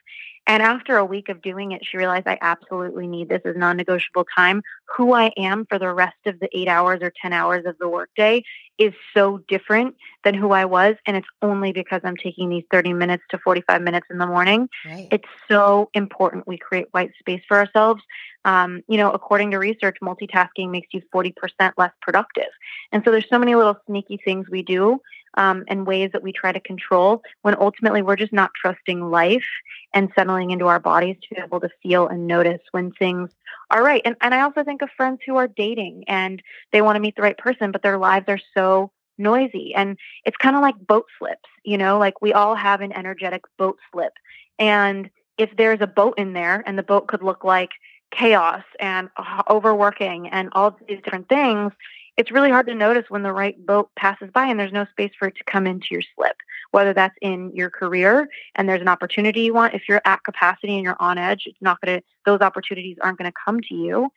and 0.50 0.64
after 0.64 0.96
a 0.96 1.04
week 1.04 1.28
of 1.28 1.42
doing 1.42 1.70
it, 1.70 1.86
she 1.86 1.96
realized 1.96 2.26
I 2.26 2.36
absolutely 2.40 3.06
need 3.06 3.28
this 3.28 3.40
as 3.44 3.54
non 3.56 3.76
negotiable 3.76 4.26
time. 4.36 4.62
Who 4.96 5.12
I 5.12 5.30
am 5.36 5.64
for 5.64 5.78
the 5.78 5.92
rest 5.92 6.16
of 6.26 6.40
the 6.40 6.48
eight 6.52 6.66
hours 6.66 6.98
or 7.02 7.12
10 7.22 7.32
hours 7.32 7.66
of 7.66 7.78
the 7.78 7.88
workday 7.88 8.42
is 8.76 8.92
so 9.14 9.38
different 9.46 9.94
than 10.24 10.34
who 10.34 10.50
I 10.50 10.64
was. 10.64 10.96
And 11.06 11.16
it's 11.16 11.28
only 11.40 11.70
because 11.70 12.00
I'm 12.02 12.16
taking 12.16 12.48
these 12.48 12.64
30 12.72 12.94
minutes 12.94 13.22
to 13.30 13.38
45 13.38 13.80
minutes 13.80 14.08
in 14.10 14.18
the 14.18 14.26
morning. 14.26 14.68
Right. 14.84 15.06
It's 15.12 15.28
so 15.48 15.88
important 15.94 16.48
we 16.48 16.58
create 16.58 16.86
white 16.90 17.12
space 17.20 17.42
for 17.46 17.56
ourselves. 17.56 18.02
Um, 18.44 18.82
you 18.88 18.96
know, 18.96 19.12
according 19.12 19.52
to 19.52 19.58
research, 19.58 19.98
multitasking 20.02 20.70
makes 20.70 20.88
you 20.90 21.00
40% 21.14 21.32
less 21.78 21.92
productive. 22.02 22.50
And 22.90 23.04
so 23.04 23.12
there's 23.12 23.28
so 23.28 23.38
many 23.38 23.54
little 23.54 23.78
sneaky 23.86 24.18
things 24.24 24.48
we 24.50 24.62
do 24.62 25.00
um, 25.34 25.64
and 25.68 25.86
ways 25.86 26.10
that 26.12 26.22
we 26.22 26.32
try 26.32 26.52
to 26.52 26.60
control 26.60 27.22
when 27.42 27.56
ultimately 27.58 28.02
we're 28.02 28.16
just 28.16 28.32
not 28.32 28.50
trusting 28.54 29.10
life 29.10 29.46
and 29.94 30.10
settling 30.14 30.50
into 30.50 30.66
our 30.66 30.80
bodies 30.80 31.16
to 31.22 31.34
be 31.34 31.40
able 31.40 31.60
to 31.60 31.70
feel 31.82 32.08
and 32.08 32.26
notice 32.26 32.60
when 32.72 32.92
things 32.92 33.30
are 33.70 33.82
right. 33.82 34.02
And, 34.04 34.16
and 34.20 34.34
I 34.34 34.42
also 34.42 34.64
think 34.64 34.82
of 34.82 34.90
friends 34.96 35.20
who 35.26 35.36
are 35.36 35.48
dating 35.48 36.04
and 36.08 36.42
they 36.72 36.82
want 36.82 36.96
to 36.96 37.00
meet 37.00 37.16
the 37.16 37.22
right 37.22 37.38
person, 37.38 37.72
but 37.72 37.82
their 37.82 37.98
lives 37.98 38.26
are 38.28 38.40
so 38.54 38.90
noisy. 39.18 39.74
And 39.74 39.98
it's 40.24 40.36
kind 40.36 40.56
of 40.56 40.62
like 40.62 40.78
boat 40.78 41.06
slips, 41.18 41.48
you 41.64 41.78
know, 41.78 41.98
like 41.98 42.20
we 42.20 42.32
all 42.32 42.54
have 42.54 42.80
an 42.80 42.92
energetic 42.92 43.42
boat 43.58 43.78
slip. 43.92 44.12
And 44.58 45.10
if 45.38 45.56
there's 45.56 45.80
a 45.80 45.86
boat 45.86 46.14
in 46.18 46.32
there 46.32 46.62
and 46.66 46.76
the 46.76 46.82
boat 46.82 47.06
could 47.06 47.22
look 47.22 47.44
like 47.44 47.70
chaos 48.10 48.62
and 48.80 49.08
uh, 49.16 49.42
overworking 49.48 50.28
and 50.28 50.48
all 50.52 50.76
these 50.88 51.00
different 51.02 51.28
things, 51.28 51.72
it's 52.20 52.30
really 52.30 52.50
hard 52.50 52.66
to 52.66 52.74
notice 52.74 53.04
when 53.08 53.22
the 53.22 53.32
right 53.32 53.56
boat 53.64 53.88
passes 53.96 54.28
by 54.34 54.46
and 54.46 54.60
there's 54.60 54.74
no 54.74 54.84
space 54.90 55.10
for 55.18 55.28
it 55.28 55.36
to 55.36 55.44
come 55.44 55.66
into 55.66 55.86
your 55.90 56.02
slip, 56.14 56.36
whether 56.70 56.92
that's 56.92 57.16
in 57.22 57.50
your 57.54 57.70
career 57.70 58.28
and 58.56 58.68
there's 58.68 58.82
an 58.82 58.88
opportunity 58.88 59.40
you 59.40 59.54
want. 59.54 59.72
If 59.72 59.84
you're 59.88 60.02
at 60.04 60.22
capacity 60.22 60.74
and 60.74 60.84
you're 60.84 60.98
on 61.00 61.16
edge, 61.16 61.44
it's 61.46 61.62
not 61.62 61.80
going 61.80 61.98
to, 61.98 62.06
those 62.26 62.42
opportunities 62.42 62.98
aren't 63.00 63.16
going 63.16 63.30
to 63.30 63.38
come 63.42 63.60
to 63.62 63.74
you. 63.74 64.10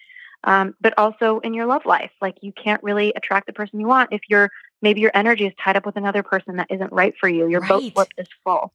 Um, 0.43 0.75
but 0.81 0.93
also 0.97 1.39
in 1.39 1.53
your 1.53 1.65
love 1.65 1.85
life, 1.85 2.11
like 2.21 2.35
you 2.41 2.51
can't 2.51 2.83
really 2.83 3.13
attract 3.15 3.47
the 3.47 3.53
person 3.53 3.79
you 3.79 3.87
want 3.87 4.11
if 4.11 4.19
you're 4.27 4.51
maybe 4.81 4.99
your 4.99 5.11
energy 5.13 5.45
is 5.45 5.53
tied 5.63 5.77
up 5.77 5.85
with 5.85 5.95
another 5.95 6.23
person 6.23 6.57
that 6.57 6.67
isn't 6.69 6.91
right 6.91 7.13
for 7.17 7.29
you. 7.29 7.47
Your 7.47 7.61
right. 7.61 7.69
boat 7.69 7.93
slip 7.93 8.09
is 8.17 8.27
full. 8.43 8.73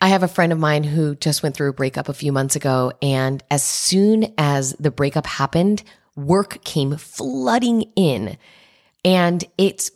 I 0.00 0.06
have 0.06 0.22
a 0.22 0.28
friend 0.28 0.52
of 0.52 0.60
mine 0.60 0.84
who 0.84 1.16
just 1.16 1.42
went 1.42 1.56
through 1.56 1.70
a 1.70 1.72
breakup 1.72 2.08
a 2.08 2.14
few 2.14 2.30
months 2.30 2.54
ago. 2.54 2.92
And 3.02 3.42
as 3.50 3.64
soon 3.64 4.32
as 4.38 4.74
the 4.74 4.92
breakup 4.92 5.26
happened, 5.26 5.82
work 6.16 6.64
came 6.64 6.96
flooding 6.96 7.82
in. 7.94 8.36
And 9.04 9.44
it's, 9.56 9.90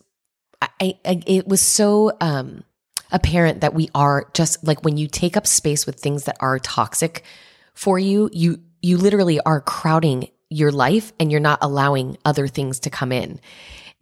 I, 0.61 0.97
I 1.03 1.21
it 1.25 1.47
was 1.47 1.61
so, 1.61 2.15
um, 2.21 2.63
apparent 3.11 3.59
that 3.61 3.73
we 3.73 3.89
are 3.93 4.29
just 4.33 4.65
like 4.65 4.85
when 4.85 4.95
you 4.95 5.07
take 5.07 5.35
up 5.35 5.45
space 5.45 5.85
with 5.85 5.99
things 5.99 6.23
that 6.23 6.37
are 6.39 6.59
toxic 6.59 7.23
for 7.73 7.99
you, 7.99 8.29
you, 8.31 8.61
you 8.81 8.97
literally 8.97 9.39
are 9.41 9.59
crowding 9.59 10.29
your 10.49 10.71
life 10.71 11.11
and 11.19 11.31
you're 11.31 11.41
not 11.41 11.59
allowing 11.61 12.17
other 12.25 12.47
things 12.47 12.79
to 12.81 12.89
come 12.89 13.11
in. 13.11 13.39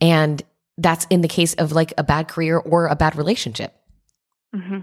And 0.01 0.41
that's 0.77 1.05
in 1.09 1.21
the 1.21 1.27
case 1.27 1.53
of 1.55 1.71
like 1.71 1.93
a 1.97 2.03
bad 2.03 2.27
career 2.27 2.57
or 2.57 2.87
a 2.87 2.95
bad 2.95 3.15
relationship. 3.15 3.75
Mm-hmm. 4.55 4.79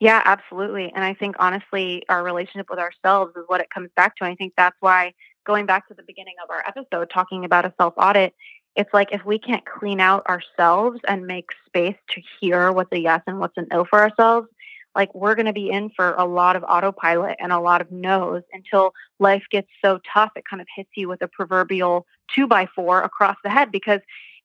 Yeah, 0.00 0.22
absolutely. 0.24 0.92
And 0.94 1.04
I 1.04 1.14
think 1.14 1.36
honestly, 1.38 2.04
our 2.08 2.24
relationship 2.24 2.66
with 2.70 2.78
ourselves 2.78 3.32
is 3.36 3.44
what 3.46 3.60
it 3.60 3.68
comes 3.70 3.90
back 3.96 4.16
to. 4.16 4.24
I 4.24 4.34
think 4.34 4.54
that's 4.56 4.76
why 4.80 5.14
going 5.44 5.66
back 5.66 5.88
to 5.88 5.94
the 5.94 6.02
beginning 6.02 6.34
of 6.42 6.50
our 6.50 6.62
episode, 6.66 7.10
talking 7.10 7.44
about 7.44 7.64
a 7.64 7.72
self 7.78 7.94
audit, 7.96 8.34
it's 8.76 8.92
like 8.92 9.12
if 9.12 9.24
we 9.24 9.38
can't 9.38 9.64
clean 9.66 10.00
out 10.00 10.26
ourselves 10.26 11.00
and 11.06 11.26
make 11.26 11.50
space 11.66 11.96
to 12.10 12.22
hear 12.40 12.72
what's 12.72 12.92
a 12.92 12.98
yes 12.98 13.22
and 13.26 13.38
what's 13.38 13.56
an 13.56 13.68
no 13.70 13.84
for 13.84 14.00
ourselves, 14.00 14.48
like 14.94 15.14
we're 15.14 15.34
going 15.34 15.46
to 15.46 15.52
be 15.52 15.70
in 15.70 15.90
for 15.90 16.12
a 16.12 16.24
lot 16.24 16.56
of 16.56 16.64
autopilot 16.64 17.36
and 17.38 17.52
a 17.52 17.60
lot 17.60 17.80
of 17.80 17.90
no's 17.90 18.42
until 18.52 18.92
life 19.18 19.44
gets 19.50 19.68
so 19.82 19.98
tough 20.12 20.30
it 20.36 20.44
kind 20.48 20.60
of 20.60 20.66
hits 20.74 20.90
you 20.94 21.08
with 21.08 21.22
a 21.22 21.28
proverbial 21.28 22.06
two 22.34 22.46
by 22.46 22.66
four 22.74 23.02
across 23.02 23.36
the 23.42 23.50
head 23.50 23.72
because 23.72 24.00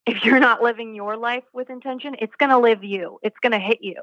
if 0.08 0.24
you're 0.24 0.40
not 0.40 0.64
living 0.64 0.96
your 0.96 1.18
life 1.18 1.44
with 1.54 1.70
intention, 1.70 2.16
it's 2.20 2.36
going 2.38 2.50
to 2.50 2.58
live 2.58 2.82
you. 2.82 3.20
It's 3.24 3.36
going 3.42 3.52
to 3.52 3.60
hit 3.60 3.80
you. 3.82 3.96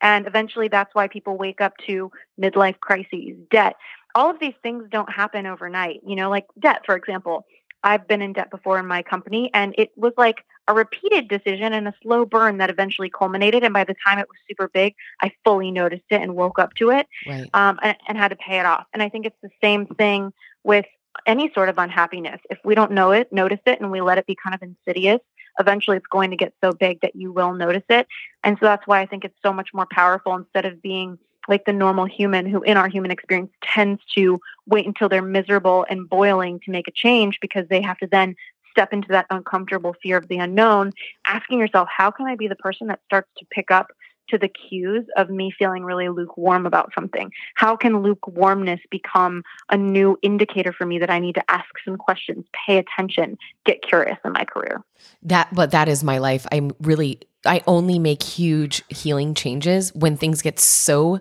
And 0.00 0.26
eventually 0.26 0.68
that's 0.68 0.94
why 0.94 1.06
people 1.06 1.36
wake 1.36 1.60
up 1.60 1.74
to 1.86 2.10
midlife 2.40 2.80
crises, 2.80 3.36
debt, 3.50 3.76
all 4.14 4.30
of 4.30 4.38
these 4.40 4.54
things 4.62 4.84
don't 4.90 5.10
happen 5.10 5.46
overnight. 5.46 6.00
You 6.06 6.16
know, 6.16 6.30
like 6.30 6.46
debt, 6.58 6.82
for 6.86 6.96
example. 6.96 7.46
I've 7.82 8.06
been 8.06 8.20
in 8.20 8.34
debt 8.34 8.50
before 8.50 8.78
in 8.78 8.86
my 8.86 9.02
company, 9.02 9.50
and 9.54 9.74
it 9.78 9.90
was 9.96 10.12
like 10.18 10.44
a 10.68 10.74
repeated 10.74 11.28
decision 11.28 11.72
and 11.72 11.88
a 11.88 11.94
slow 12.02 12.24
burn 12.24 12.58
that 12.58 12.70
eventually 12.70 13.10
culminated. 13.10 13.64
And 13.64 13.72
by 13.72 13.84
the 13.84 13.94
time 14.06 14.18
it 14.18 14.28
was 14.28 14.36
super 14.48 14.68
big, 14.68 14.94
I 15.22 15.32
fully 15.44 15.70
noticed 15.70 16.04
it 16.10 16.20
and 16.20 16.36
woke 16.36 16.58
up 16.58 16.74
to 16.74 16.90
it 16.90 17.08
right. 17.26 17.48
um, 17.54 17.80
and, 17.82 17.96
and 18.06 18.18
had 18.18 18.28
to 18.28 18.36
pay 18.36 18.58
it 18.58 18.66
off. 18.66 18.84
And 18.92 19.02
I 19.02 19.08
think 19.08 19.26
it's 19.26 19.40
the 19.42 19.50
same 19.62 19.86
thing 19.86 20.32
with 20.62 20.84
any 21.26 21.50
sort 21.54 21.68
of 21.68 21.78
unhappiness. 21.78 22.40
If 22.50 22.58
we 22.64 22.74
don't 22.74 22.92
know 22.92 23.12
it, 23.12 23.32
notice 23.32 23.60
it, 23.66 23.80
and 23.80 23.90
we 23.90 24.00
let 24.00 24.18
it 24.18 24.26
be 24.26 24.36
kind 24.36 24.54
of 24.54 24.62
insidious, 24.62 25.20
eventually 25.58 25.96
it's 25.96 26.06
going 26.06 26.30
to 26.30 26.36
get 26.36 26.54
so 26.62 26.72
big 26.72 27.00
that 27.00 27.16
you 27.16 27.32
will 27.32 27.52
notice 27.52 27.82
it. 27.88 28.06
And 28.44 28.56
so 28.60 28.66
that's 28.66 28.86
why 28.86 29.00
I 29.00 29.06
think 29.06 29.24
it's 29.24 29.36
so 29.44 29.52
much 29.52 29.70
more 29.74 29.86
powerful 29.90 30.36
instead 30.36 30.66
of 30.66 30.80
being 30.82 31.18
like 31.48 31.64
the 31.64 31.72
normal 31.72 32.06
human 32.06 32.46
who 32.46 32.62
in 32.62 32.76
our 32.76 32.88
human 32.88 33.10
experience 33.10 33.50
tends 33.62 34.02
to 34.14 34.40
wait 34.66 34.86
until 34.86 35.08
they're 35.08 35.22
miserable 35.22 35.86
and 35.88 36.08
boiling 36.08 36.60
to 36.60 36.70
make 36.70 36.88
a 36.88 36.92
change 36.92 37.38
because 37.40 37.66
they 37.68 37.82
have 37.82 37.98
to 37.98 38.06
then 38.06 38.36
step 38.70 38.92
into 38.92 39.08
that 39.08 39.26
uncomfortable 39.30 39.94
fear 40.02 40.16
of 40.16 40.28
the 40.28 40.38
unknown 40.38 40.92
asking 41.26 41.58
yourself 41.58 41.88
how 41.94 42.10
can 42.10 42.26
i 42.26 42.36
be 42.36 42.46
the 42.46 42.56
person 42.56 42.86
that 42.86 43.00
starts 43.06 43.28
to 43.36 43.44
pick 43.50 43.70
up 43.70 43.88
to 44.30 44.38
the 44.38 44.48
cues 44.48 45.04
of 45.16 45.28
me 45.28 45.52
feeling 45.56 45.84
really 45.84 46.08
lukewarm 46.08 46.66
about 46.66 46.92
something? 46.94 47.30
How 47.54 47.76
can 47.76 48.02
lukewarmness 48.02 48.80
become 48.90 49.42
a 49.70 49.76
new 49.76 50.18
indicator 50.22 50.72
for 50.72 50.86
me 50.86 50.98
that 50.98 51.10
i 51.10 51.18
need 51.18 51.34
to 51.34 51.50
ask 51.50 51.66
some 51.84 51.96
questions 51.96 52.44
pay 52.66 52.78
attention 52.78 53.36
get 53.66 53.82
curious 53.82 54.18
in 54.24 54.32
my 54.32 54.44
career? 54.44 54.82
That 55.22 55.48
but 55.52 55.72
that 55.72 55.88
is 55.88 56.02
my 56.02 56.18
life. 56.18 56.46
I'm 56.50 56.70
really 56.80 57.20
i 57.46 57.62
only 57.66 57.98
make 57.98 58.22
huge 58.22 58.82
healing 58.88 59.34
changes 59.34 59.94
when 59.94 60.16
things 60.16 60.42
get 60.42 60.58
so 60.58 61.20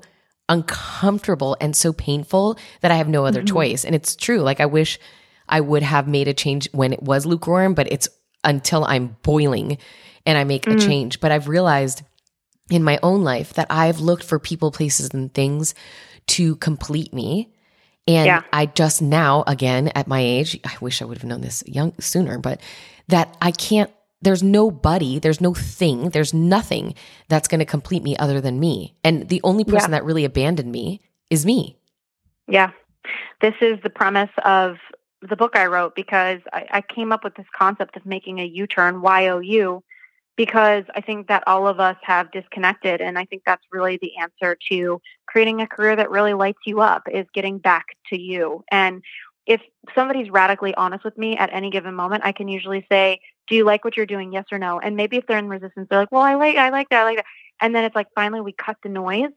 uncomfortable 0.49 1.55
and 1.61 1.75
so 1.75 1.93
painful 1.93 2.57
that 2.81 2.91
I 2.91 2.95
have 2.95 3.07
no 3.07 3.25
other 3.25 3.41
mm-hmm. 3.41 3.55
choice. 3.55 3.85
And 3.85 3.95
it's 3.95 4.15
true. 4.15 4.39
Like 4.39 4.59
I 4.59 4.65
wish 4.65 4.99
I 5.47 5.61
would 5.61 5.83
have 5.83 6.07
made 6.07 6.27
a 6.27 6.33
change 6.33 6.67
when 6.73 6.91
it 6.91 7.03
was 7.03 7.25
lukewarm, 7.25 7.75
but 7.75 7.89
it's 7.91 8.09
until 8.43 8.83
I'm 8.83 9.15
boiling 9.21 9.77
and 10.25 10.37
I 10.37 10.43
make 10.43 10.63
mm-hmm. 10.63 10.77
a 10.77 10.81
mm. 10.81 10.85
change. 10.85 11.19
But 11.19 11.31
I've 11.31 11.47
realized 11.47 12.01
in 12.69 12.83
my 12.83 12.99
own 13.01 13.23
life 13.23 13.53
that 13.53 13.67
I've 13.69 13.99
looked 13.99 14.23
for 14.23 14.39
people, 14.39 14.71
places, 14.71 15.11
and 15.13 15.33
things 15.33 15.75
to 16.27 16.55
complete 16.57 17.13
me. 17.13 17.53
And 18.07 18.25
yeah. 18.25 18.41
I 18.51 18.65
just 18.65 19.01
now, 19.01 19.43
again, 19.45 19.89
at 19.89 20.07
my 20.07 20.19
age, 20.19 20.59
I 20.63 20.75
wish 20.81 21.01
I 21.01 21.05
would 21.05 21.17
have 21.17 21.25
known 21.25 21.41
this 21.41 21.63
young 21.67 21.93
sooner, 21.99 22.39
but 22.39 22.59
that 23.07 23.35
I 23.41 23.51
can't 23.51 23.91
there's 24.21 24.43
nobody, 24.43 25.19
there's 25.19 25.41
no 25.41 25.53
thing, 25.53 26.09
there's 26.09 26.33
nothing 26.33 26.95
that's 27.27 27.47
going 27.47 27.59
to 27.59 27.65
complete 27.65 28.03
me 28.03 28.17
other 28.17 28.41
than 28.41 28.59
me. 28.59 28.95
And 29.03 29.29
the 29.29 29.41
only 29.43 29.63
person 29.63 29.91
yeah. 29.91 29.99
that 29.99 30.05
really 30.05 30.25
abandoned 30.25 30.71
me 30.71 31.01
is 31.29 31.45
me. 31.45 31.77
Yeah. 32.47 32.71
This 33.41 33.55
is 33.61 33.79
the 33.83 33.89
premise 33.89 34.31
of 34.43 34.77
the 35.21 35.35
book 35.35 35.55
I 35.55 35.67
wrote 35.67 35.95
because 35.95 36.39
I, 36.51 36.65
I 36.71 36.81
came 36.81 37.11
up 37.11 37.23
with 37.23 37.35
this 37.35 37.45
concept 37.57 37.95
of 37.95 38.05
making 38.05 38.39
a 38.39 38.45
U 38.45 38.67
turn, 38.67 39.01
Y 39.01 39.27
O 39.27 39.39
U, 39.39 39.83
because 40.35 40.83
I 40.95 41.01
think 41.01 41.27
that 41.27 41.43
all 41.47 41.67
of 41.67 41.79
us 41.79 41.97
have 42.01 42.31
disconnected. 42.31 43.01
And 43.01 43.17
I 43.17 43.25
think 43.25 43.43
that's 43.45 43.63
really 43.71 43.99
the 44.01 44.11
answer 44.17 44.57
to 44.69 45.01
creating 45.27 45.61
a 45.61 45.67
career 45.67 45.95
that 45.95 46.09
really 46.09 46.33
lights 46.33 46.59
you 46.65 46.81
up 46.81 47.03
is 47.11 47.25
getting 47.33 47.57
back 47.59 47.85
to 48.07 48.19
you. 48.19 48.63
And 48.71 49.01
if 49.45 49.61
somebody's 49.95 50.29
radically 50.29 50.73
honest 50.75 51.03
with 51.03 51.17
me 51.17 51.37
at 51.37 51.49
any 51.51 51.69
given 51.69 51.93
moment, 51.95 52.23
I 52.25 52.31
can 52.31 52.47
usually 52.47 52.85
say, 52.91 53.19
"Do 53.47 53.55
you 53.55 53.63
like 53.65 53.83
what 53.83 53.97
you're 53.97 54.05
doing? 54.05 54.31
Yes 54.31 54.45
or 54.51 54.59
no?" 54.59 54.79
And 54.79 54.95
maybe 54.95 55.17
if 55.17 55.25
they're 55.27 55.37
in 55.37 55.49
resistance, 55.49 55.87
they're 55.89 55.99
like, 55.99 56.11
"Well, 56.11 56.21
I 56.21 56.35
like, 56.35 56.57
I 56.57 56.69
like 56.69 56.89
that, 56.89 57.01
I 57.01 57.03
like 57.05 57.17
that." 57.17 57.25
And 57.61 57.75
then 57.75 57.83
it's 57.83 57.95
like 57.95 58.07
finally 58.15 58.41
we 58.41 58.53
cut 58.53 58.77
the 58.83 58.89
noise, 58.89 59.31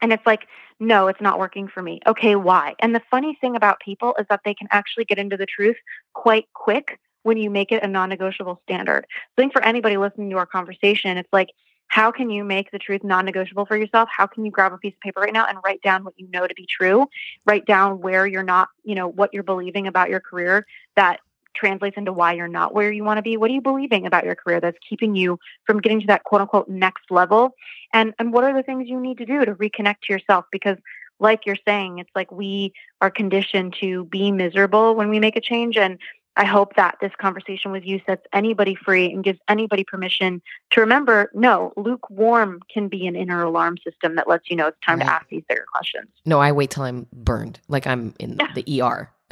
and 0.00 0.12
it's 0.12 0.26
like, 0.26 0.46
"No, 0.80 1.08
it's 1.08 1.20
not 1.20 1.38
working 1.38 1.68
for 1.68 1.82
me." 1.82 2.00
Okay, 2.06 2.36
why? 2.36 2.74
And 2.80 2.94
the 2.94 3.02
funny 3.10 3.36
thing 3.40 3.56
about 3.56 3.80
people 3.80 4.14
is 4.18 4.26
that 4.28 4.40
they 4.44 4.54
can 4.54 4.68
actually 4.70 5.04
get 5.04 5.18
into 5.18 5.36
the 5.36 5.46
truth 5.46 5.76
quite 6.12 6.46
quick 6.54 6.98
when 7.22 7.36
you 7.36 7.50
make 7.50 7.72
it 7.72 7.82
a 7.82 7.88
non-negotiable 7.88 8.60
standard. 8.64 9.06
I 9.06 9.40
think 9.40 9.52
for 9.52 9.62
anybody 9.64 9.96
listening 9.96 10.30
to 10.30 10.36
our 10.36 10.46
conversation, 10.46 11.16
it's 11.16 11.32
like 11.32 11.50
how 11.92 12.10
can 12.10 12.30
you 12.30 12.42
make 12.42 12.70
the 12.70 12.78
truth 12.78 13.04
non 13.04 13.26
negotiable 13.26 13.66
for 13.66 13.76
yourself? 13.76 14.08
How 14.10 14.26
can 14.26 14.46
you 14.46 14.50
grab 14.50 14.72
a 14.72 14.78
piece 14.78 14.94
of 14.94 15.00
paper 15.00 15.20
right 15.20 15.32
now 15.32 15.44
and 15.46 15.58
write 15.62 15.82
down 15.82 16.04
what 16.04 16.14
you 16.16 16.26
know 16.28 16.46
to 16.46 16.54
be 16.54 16.64
true? 16.64 17.06
Write 17.44 17.66
down 17.66 18.00
where 18.00 18.26
you're 18.26 18.42
not, 18.42 18.70
you 18.82 18.94
know, 18.94 19.06
what 19.06 19.34
you're 19.34 19.42
believing 19.42 19.86
about 19.86 20.08
your 20.08 20.18
career 20.18 20.66
that 20.96 21.20
translates 21.52 21.98
into 21.98 22.10
why 22.10 22.32
you're 22.32 22.48
not 22.48 22.72
where 22.72 22.90
you 22.90 23.04
want 23.04 23.18
to 23.18 23.22
be. 23.22 23.36
What 23.36 23.50
are 23.50 23.52
you 23.52 23.60
believing 23.60 24.06
about 24.06 24.24
your 24.24 24.34
career 24.34 24.58
that's 24.58 24.78
keeping 24.88 25.14
you 25.14 25.38
from 25.66 25.82
getting 25.82 26.00
to 26.00 26.06
that 26.06 26.24
quote 26.24 26.40
unquote 26.40 26.66
next 26.66 27.10
level? 27.10 27.50
And 27.92 28.14
and 28.18 28.32
what 28.32 28.44
are 28.44 28.54
the 28.54 28.62
things 28.62 28.88
you 28.88 28.98
need 28.98 29.18
to 29.18 29.26
do 29.26 29.44
to 29.44 29.54
reconnect 29.54 29.96
to 30.04 30.14
yourself? 30.14 30.46
Because 30.50 30.78
like 31.20 31.44
you're 31.44 31.56
saying, 31.68 31.98
it's 31.98 32.10
like 32.14 32.32
we 32.32 32.72
are 33.02 33.10
conditioned 33.10 33.76
to 33.82 34.06
be 34.06 34.32
miserable 34.32 34.94
when 34.94 35.10
we 35.10 35.20
make 35.20 35.36
a 35.36 35.42
change 35.42 35.76
and 35.76 35.98
I 36.36 36.44
hope 36.44 36.76
that 36.76 36.96
this 37.00 37.12
conversation 37.20 37.72
with 37.72 37.84
you 37.84 38.00
sets 38.06 38.24
anybody 38.32 38.74
free 38.74 39.12
and 39.12 39.22
gives 39.22 39.38
anybody 39.48 39.84
permission 39.84 40.40
to 40.70 40.80
remember 40.80 41.30
no, 41.34 41.72
lukewarm 41.76 42.60
can 42.72 42.88
be 42.88 43.06
an 43.06 43.16
inner 43.16 43.42
alarm 43.42 43.76
system 43.78 44.16
that 44.16 44.28
lets 44.28 44.48
you 44.50 44.56
know 44.56 44.68
it's 44.68 44.80
time 44.80 44.98
right. 44.98 45.06
to 45.06 45.12
ask 45.12 45.28
these 45.28 45.42
bigger 45.48 45.66
questions. 45.72 46.08
No, 46.24 46.40
I 46.40 46.52
wait 46.52 46.70
till 46.70 46.84
I'm 46.84 47.06
burned, 47.12 47.60
like 47.68 47.86
I'm 47.86 48.14
in 48.18 48.38
yeah. 48.38 48.52
the 48.54 48.80
ER. 48.82 49.10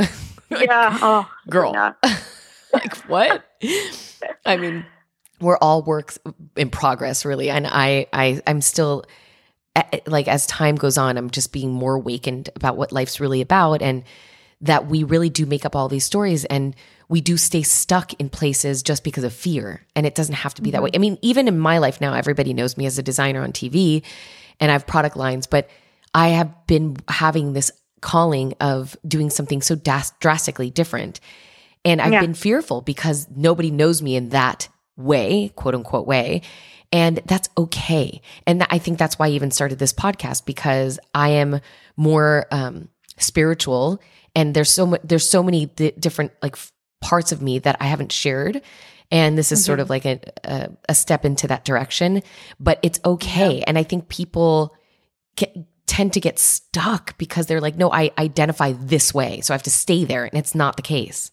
like, 0.51 0.67
yeah. 0.67 0.99
Oh, 1.01 1.31
girl. 1.49 1.73
Yeah. 1.73 1.93
like 2.73 2.97
what? 3.09 3.45
I 4.45 4.57
mean, 4.57 4.85
we're 5.41 5.59
all 5.59 5.83
works 5.83 6.19
in 6.57 6.69
progress, 6.69 7.25
really. 7.25 7.49
And 7.49 7.67
I, 7.67 8.07
I, 8.13 8.43
I'm 8.47 8.61
still 8.61 9.05
like 10.07 10.29
as 10.29 10.47
time 10.47 10.77
goes 10.77 10.99
on, 10.99 11.17
I'm 11.17 11.31
just 11.31 11.53
being 11.53 11.71
more 11.71 11.95
awakened 11.95 12.51
about 12.57 12.77
what 12.77 12.93
life's 12.93 13.21
really 13.21 13.41
about 13.41 13.83
and 13.83 14.03
that 14.61 14.87
we 14.87 15.03
really 15.03 15.31
do 15.31 15.46
make 15.46 15.64
up 15.64 15.75
all 15.75 15.88
these 15.88 16.05
stories 16.05 16.44
and 16.46 16.75
we 17.09 17.20
do 17.20 17.37
stay 17.37 17.62
stuck 17.62 18.12
in 18.14 18.29
places 18.29 18.83
just 18.83 19.03
because 19.03 19.25
of 19.25 19.33
fear. 19.33 19.85
And 19.96 20.07
it 20.07 20.14
doesn't 20.14 20.35
have 20.35 20.55
to 20.55 20.62
be 20.62 20.68
mm-hmm. 20.68 20.75
that 20.75 20.83
way. 20.83 20.90
I 20.94 20.99
mean, 20.99 21.18
even 21.23 21.49
in 21.49 21.59
my 21.59 21.79
life 21.79 22.01
now, 22.01 22.14
everybody 22.14 22.53
knows 22.53 22.77
me 22.77 22.87
as 22.87 22.99
a 22.99 23.03
designer 23.03 23.42
on 23.42 23.53
TV 23.53 24.03
and 24.61 24.70
I 24.70 24.75
have 24.75 24.87
product 24.87 25.16
lines, 25.16 25.46
but 25.46 25.68
I 26.14 26.29
have 26.29 26.66
been 26.66 26.96
having 27.09 27.53
this 27.53 27.70
calling 28.01 28.55
of 28.61 28.96
doing 29.07 29.31
something 29.31 29.62
so 29.62 29.75
das- 29.75 30.12
drastically 30.20 30.70
different. 30.70 31.20
And 31.85 32.01
I've 32.01 32.12
yeah. 32.12 32.20
been 32.20 32.35
fearful 32.35 32.83
because 32.83 33.27
nobody 33.35 33.70
knows 33.70 34.03
me 34.03 34.16
in 34.16 34.31
that 34.31 34.68
way, 34.96 35.53
quote 35.57 35.75
unquote 35.75 36.07
way. 36.07 36.42
And 36.92 37.20
that's 37.25 37.49
okay. 37.57 38.20
And 38.46 38.66
I 38.68 38.79
think 38.79 38.99
that's 38.99 39.18
why 39.18 39.29
I 39.29 39.31
even 39.31 39.51
started 39.51 39.79
this 39.79 39.92
podcast 39.92 40.44
because 40.44 40.99
I 41.14 41.31
am 41.31 41.61
more 41.96 42.46
um, 42.51 42.88
spiritual 43.16 44.01
and 44.35 44.55
there's 44.55 44.71
so 44.71 44.87
much 44.87 45.01
there's 45.05 45.29
so 45.29 45.43
many 45.43 45.66
different 45.66 46.33
like 46.43 46.57
parts 47.01 47.33
of 47.33 47.43
me 47.43 47.59
that 47.61 47.77
I 47.81 47.85
haven't 47.85 48.12
shared. 48.12 48.61
And 49.11 49.37
this 49.37 49.51
is 49.51 49.61
mm-hmm. 49.61 49.66
sort 49.66 49.81
of 49.81 49.90
like 49.90 50.05
a, 50.05 50.21
a, 50.45 50.71
a 50.88 50.95
step 50.95 51.25
into 51.25 51.49
that 51.49 51.64
direction. 51.64 52.23
But 52.61 52.79
it's 52.83 53.01
okay. 53.05 53.59
Yeah. 53.59 53.64
and 53.66 53.77
I 53.77 53.83
think 53.83 54.09
people 54.09 54.77
get, 55.35 55.57
tend 55.87 56.12
to 56.12 56.21
get 56.21 56.38
stuck 56.38 57.19
because 57.19 57.47
they're 57.47 57.61
like 57.61 57.77
no 57.77 57.90
I 57.90 58.11
identify 58.19 58.73
this 58.73 59.12
way. 59.12 59.40
So 59.40 59.53
I 59.53 59.57
have 59.57 59.62
to 59.64 59.71
stay 59.71 60.05
there. 60.05 60.25
And 60.25 60.35
it's 60.35 60.55
not 60.55 60.77
the 60.77 60.83
case. 60.83 61.33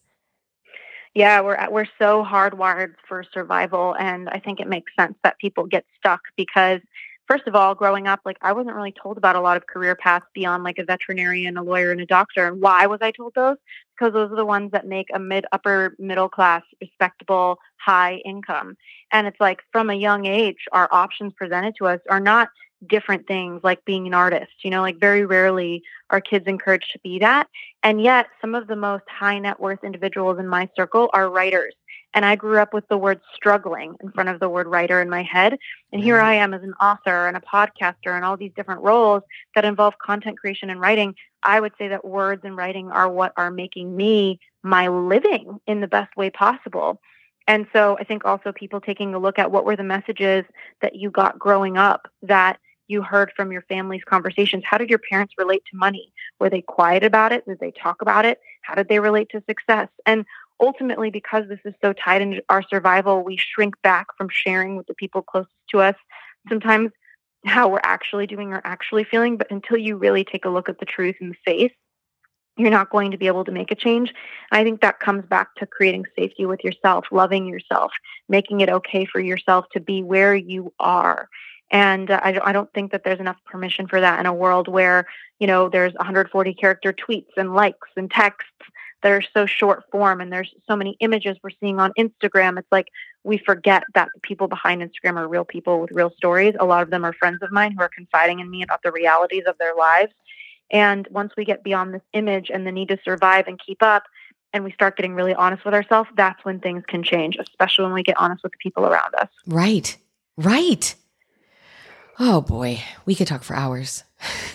Yeah 1.14 1.42
we're 1.42 1.70
we're 1.70 1.88
so 2.00 2.24
hardwired 2.24 2.96
for 3.08 3.24
survival. 3.34 3.96
And 3.98 4.30
I 4.30 4.40
think 4.40 4.60
it 4.60 4.68
makes 4.68 4.92
sense 5.00 5.16
that 5.24 5.38
people 5.40 5.68
get 5.68 5.86
stuck 5.98 6.22
because 6.36 6.82
first 7.28 7.48
of 7.48 7.56
all, 7.56 7.76
growing 7.76 8.08
up, 8.08 8.22
like 8.26 8.38
I 8.42 8.54
wasn't 8.54 8.76
really 8.76 8.94
told 8.94 9.18
about 9.18 9.36
a 9.36 9.42
lot 9.42 9.58
of 9.58 9.68
career 9.68 9.96
paths 9.96 10.26
beyond 10.34 10.64
like 10.64 10.78
a 10.78 10.84
veterinarian, 10.84 11.58
a 11.58 11.64
lawyer, 11.64 11.92
and 11.92 12.02
a 12.02 12.06
doctor. 12.06 12.48
And 12.48 12.62
why 12.62 12.88
was 12.88 13.00
I 13.02 13.12
told 13.12 13.34
those? 13.36 13.58
Because 13.98 14.14
those 14.14 14.32
are 14.32 14.36
the 14.36 14.46
ones 14.46 14.72
that 14.72 14.88
make 14.88 15.08
a 15.14 15.20
mid 15.20 15.46
upper 15.52 15.96
middle 16.00 16.30
class, 16.30 16.64
respectable, 16.82 17.58
high 17.78 18.22
income. 18.26 18.76
And 19.12 19.28
it's 19.28 19.40
like 19.40 19.60
from 19.72 19.90
a 19.90 19.96
young 19.96 20.26
age, 20.26 20.66
our 20.72 20.88
options 20.92 21.34
presented 21.34 21.76
to 21.78 21.88
us 21.88 22.00
are 22.10 22.20
not 22.20 22.50
different 22.88 23.28
things 23.28 23.62
like 23.64 23.84
being 23.86 24.06
an 24.08 24.14
artist. 24.14 24.52
You 24.64 24.70
know, 24.72 24.82
like 24.82 25.00
very 25.00 25.26
rarely 25.26 25.84
are 26.10 26.22
kids 26.22 26.46
encouraged 26.48 26.92
to 26.94 27.00
be 27.00 27.20
that. 27.20 27.48
And 27.84 28.02
yet, 28.02 28.28
some 28.40 28.56
of 28.56 28.68
the 28.68 28.76
most 28.76 29.04
high 29.10 29.40
net 29.40 29.60
worth 29.60 29.84
individuals 29.84 30.40
in 30.40 30.48
my 30.48 30.70
circle 30.76 31.10
are 31.14 31.30
writers. 31.30 31.74
And 32.18 32.26
I 32.26 32.36
grew 32.36 32.58
up 32.58 32.74
with 32.74 32.88
the 32.88 32.98
word 32.98 33.22
struggling 33.36 33.94
in 34.02 34.12
front 34.12 34.30
of 34.30 34.40
the 34.40 34.50
word 34.50 34.66
writer 34.66 35.00
in 35.00 35.08
my 35.08 35.22
head. 35.22 35.60
And 35.94 36.02
here 36.04 36.18
mm. 36.18 36.24
I 36.24 36.34
am 36.34 36.52
as 36.52 36.64
an 36.64 36.74
author 36.82 37.28
and 37.28 37.38
a 37.38 37.40
podcaster 37.40 38.08
and 38.08 38.26
all 38.26 38.36
these 38.36 38.52
different 38.56 38.82
roles 38.82 39.22
that 39.54 39.66
involve 39.66 39.94
content 40.04 40.40
creation 40.40 40.72
and 40.72 40.82
writing. 40.82 41.14
I 41.44 41.60
would 41.60 41.74
say 41.78 41.90
that 41.90 42.04
words 42.04 42.42
and 42.44 42.58
writing 42.58 42.90
are 42.90 43.08
what 43.08 43.34
are 43.38 43.52
making 43.52 43.96
me 43.96 44.40
my 44.64 44.88
living 44.88 45.60
in 45.68 45.80
the 45.80 45.88
best 45.88 46.18
way 46.18 46.32
possible. 46.32 47.00
And 47.48 47.68
so 47.72 47.98
I 48.00 48.04
think 48.04 48.26
also 48.26 48.52
people 48.52 48.82
taking 48.82 49.14
a 49.14 49.20
look 49.20 49.38
at 49.38 49.52
what 49.52 49.64
were 49.64 49.76
the 49.76 49.84
messages 49.84 50.44
that 50.82 50.96
you 50.96 51.12
got 51.12 51.38
growing 51.38 51.78
up 51.78 52.08
that 52.24 52.58
you 52.88 53.04
heard 53.04 53.32
from 53.36 53.52
your 53.52 53.62
family's 53.64 54.04
conversations. 54.04 54.64
How 54.66 54.80
did 54.80 54.90
your 54.90 55.00
parents 55.00 55.36
relate 55.38 55.62
to 55.70 55.78
money? 55.78 56.12
Were 56.40 56.50
they 56.50 56.62
quiet 56.62 57.04
about 57.04 57.32
it? 57.32 57.46
Did 57.46 57.60
they 57.60 57.72
talk 57.72 58.02
about 58.02 58.26
it? 58.26 58.40
How 58.64 58.74
did 58.74 58.88
they 58.88 59.00
relate 59.00 59.30
to 59.30 59.44
success? 59.48 59.90
And 60.06 60.26
ultimately, 60.60 61.10
because 61.10 61.46
this 61.48 61.60
is 61.66 61.74
so 61.84 61.94
tied 61.94 62.22
into 62.22 62.44
our 62.50 62.64
survival, 62.64 63.24
we 63.24 63.38
shrink 63.38 63.76
back 63.82 64.08
from 64.18 64.28
sharing 64.30 64.76
with 64.76 64.88
the 64.88 64.94
people 64.96 65.22
closest 65.22 65.54
to 65.70 65.80
us. 65.80 65.96
Sometimes 66.50 66.92
how 67.46 67.70
we're 67.70 67.80
actually 67.84 68.28
doing 68.28 68.54
or 68.54 68.62
actually 68.64 69.04
feeling, 69.04 69.38
but 69.38 69.52
until 69.52 69.78
you 69.78 69.96
really 69.96 70.24
take 70.24 70.46
a 70.46 70.50
look 70.50 70.70
at 70.70 70.80
the 70.80 70.86
truth 70.86 71.16
in 71.22 71.30
the 71.30 71.36
face, 71.46 71.72
you're 72.58 72.72
not 72.72 72.90
going 72.90 73.12
to 73.12 73.18
be 73.18 73.28
able 73.28 73.46
to 73.46 73.52
make 73.52 73.72
a 73.72 73.76
change. 73.76 74.14
I 74.52 74.64
think 74.64 74.82
that 74.82 75.00
comes 75.00 75.26
back 75.26 75.54
to 75.58 75.68
creating 75.68 76.06
safety 76.18 76.46
with 76.46 76.64
yourself, 76.64 77.06
loving 77.12 77.46
yourself, 77.46 77.92
making 78.28 78.62
it 78.62 78.70
okay 78.70 79.06
for 79.06 79.20
yourself 79.20 79.66
to 79.74 79.80
be 79.80 80.02
where 80.02 80.36
you 80.36 80.74
are. 80.80 81.30
And 81.70 82.10
uh, 82.10 82.20
I, 82.24 82.40
I 82.44 82.52
don't 82.54 82.72
think 82.74 82.92
that 82.92 83.04
there's 83.04 83.20
enough 83.20 83.38
permission 83.46 83.88
for 83.88 84.02
that 84.02 84.20
in 84.20 84.26
a 84.26 84.34
world 84.34 84.68
where, 84.68 85.06
you 85.40 85.48
know, 85.48 85.70
there's 85.70 85.94
140 85.94 86.54
character 86.56 86.94
tweets 86.94 87.28
and 87.38 87.54
likes 87.54 87.90
and 87.96 88.10
texts 88.10 88.50
that 89.04 89.12
are 89.12 89.24
so 89.34 89.46
short 89.46 89.84
form 89.92 90.22
and 90.22 90.32
there's 90.32 90.54
so 90.68 90.76
many 90.76 90.98
images 91.00 91.38
we're 91.44 91.52
seeing 91.60 91.80
on 91.80 91.94
Instagram. 91.98 92.58
It's 92.58 92.72
like 92.72 92.88
we 93.24 93.38
forget 93.38 93.84
that 93.94 94.10
the 94.14 94.20
people 94.22 94.48
behind 94.48 94.82
Instagram 94.82 95.18
are 95.18 95.28
real 95.28 95.46
people 95.46 95.80
with 95.80 95.92
real 95.92 96.12
stories. 96.18 96.56
A 96.60 96.66
lot 96.66 96.82
of 96.82 96.90
them 96.90 97.06
are 97.06 97.14
friends 97.14 97.40
of 97.42 97.52
mine 97.52 97.74
who 97.74 97.82
are 97.82 97.90
confiding 97.90 98.40
in 98.40 98.50
me 98.50 98.64
about 98.64 98.82
the 98.84 98.92
realities 98.92 99.44
of 99.46 99.58
their 99.60 99.76
lives. 99.76 100.14
And 100.72 101.08
once 101.12 101.34
we 101.38 101.46
get 101.46 101.64
beyond 101.64 101.94
this 101.94 102.02
image 102.14 102.50
and 102.50 102.66
the 102.66 102.72
need 102.72 102.90
to 102.90 102.98
survive 103.04 103.48
and 103.48 103.60
keep 103.64 103.82
up, 103.82 104.04
and 104.54 104.64
we 104.64 104.72
start 104.72 104.96
getting 104.96 105.14
really 105.14 105.34
honest 105.34 105.64
with 105.66 105.74
ourselves, 105.74 106.10
that's 106.16 106.44
when 106.44 106.60
things 106.60 106.84
can 106.88 107.04
change, 107.04 107.38
especially 107.40 107.84
when 107.86 107.94
we 107.94 108.02
get 108.02 108.18
honest 108.18 108.44
with 108.44 108.54
the 108.54 108.58
people 108.58 108.86
around 108.86 109.14
us. 109.16 109.30
Right. 109.46 109.98
Right. 110.38 110.96
Oh 112.20 112.42
boy, 112.42 112.82
we 113.06 113.14
could 113.14 113.28
talk 113.28 113.44
for 113.44 113.56
hours. 113.56 114.04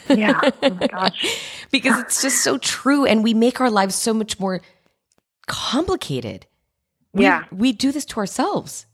Yeah. 0.09 0.40
Oh 0.62 0.70
my 0.70 0.87
gosh. 0.90 1.66
because 1.70 1.98
it's 2.01 2.22
just 2.22 2.42
so 2.42 2.59
true. 2.59 3.05
And 3.07 3.22
we 3.22 3.35
make 3.35 3.61
our 3.61 3.70
lives 3.70 3.94
so 3.94 4.12
much 4.12 4.38
more 4.40 4.61
complicated. 5.46 6.46
We, 7.12 7.25
Yeah. 7.25 7.44
We 7.53 7.72
do 7.72 7.92
this 7.92 8.05
to 8.07 8.18
ourselves. 8.18 8.87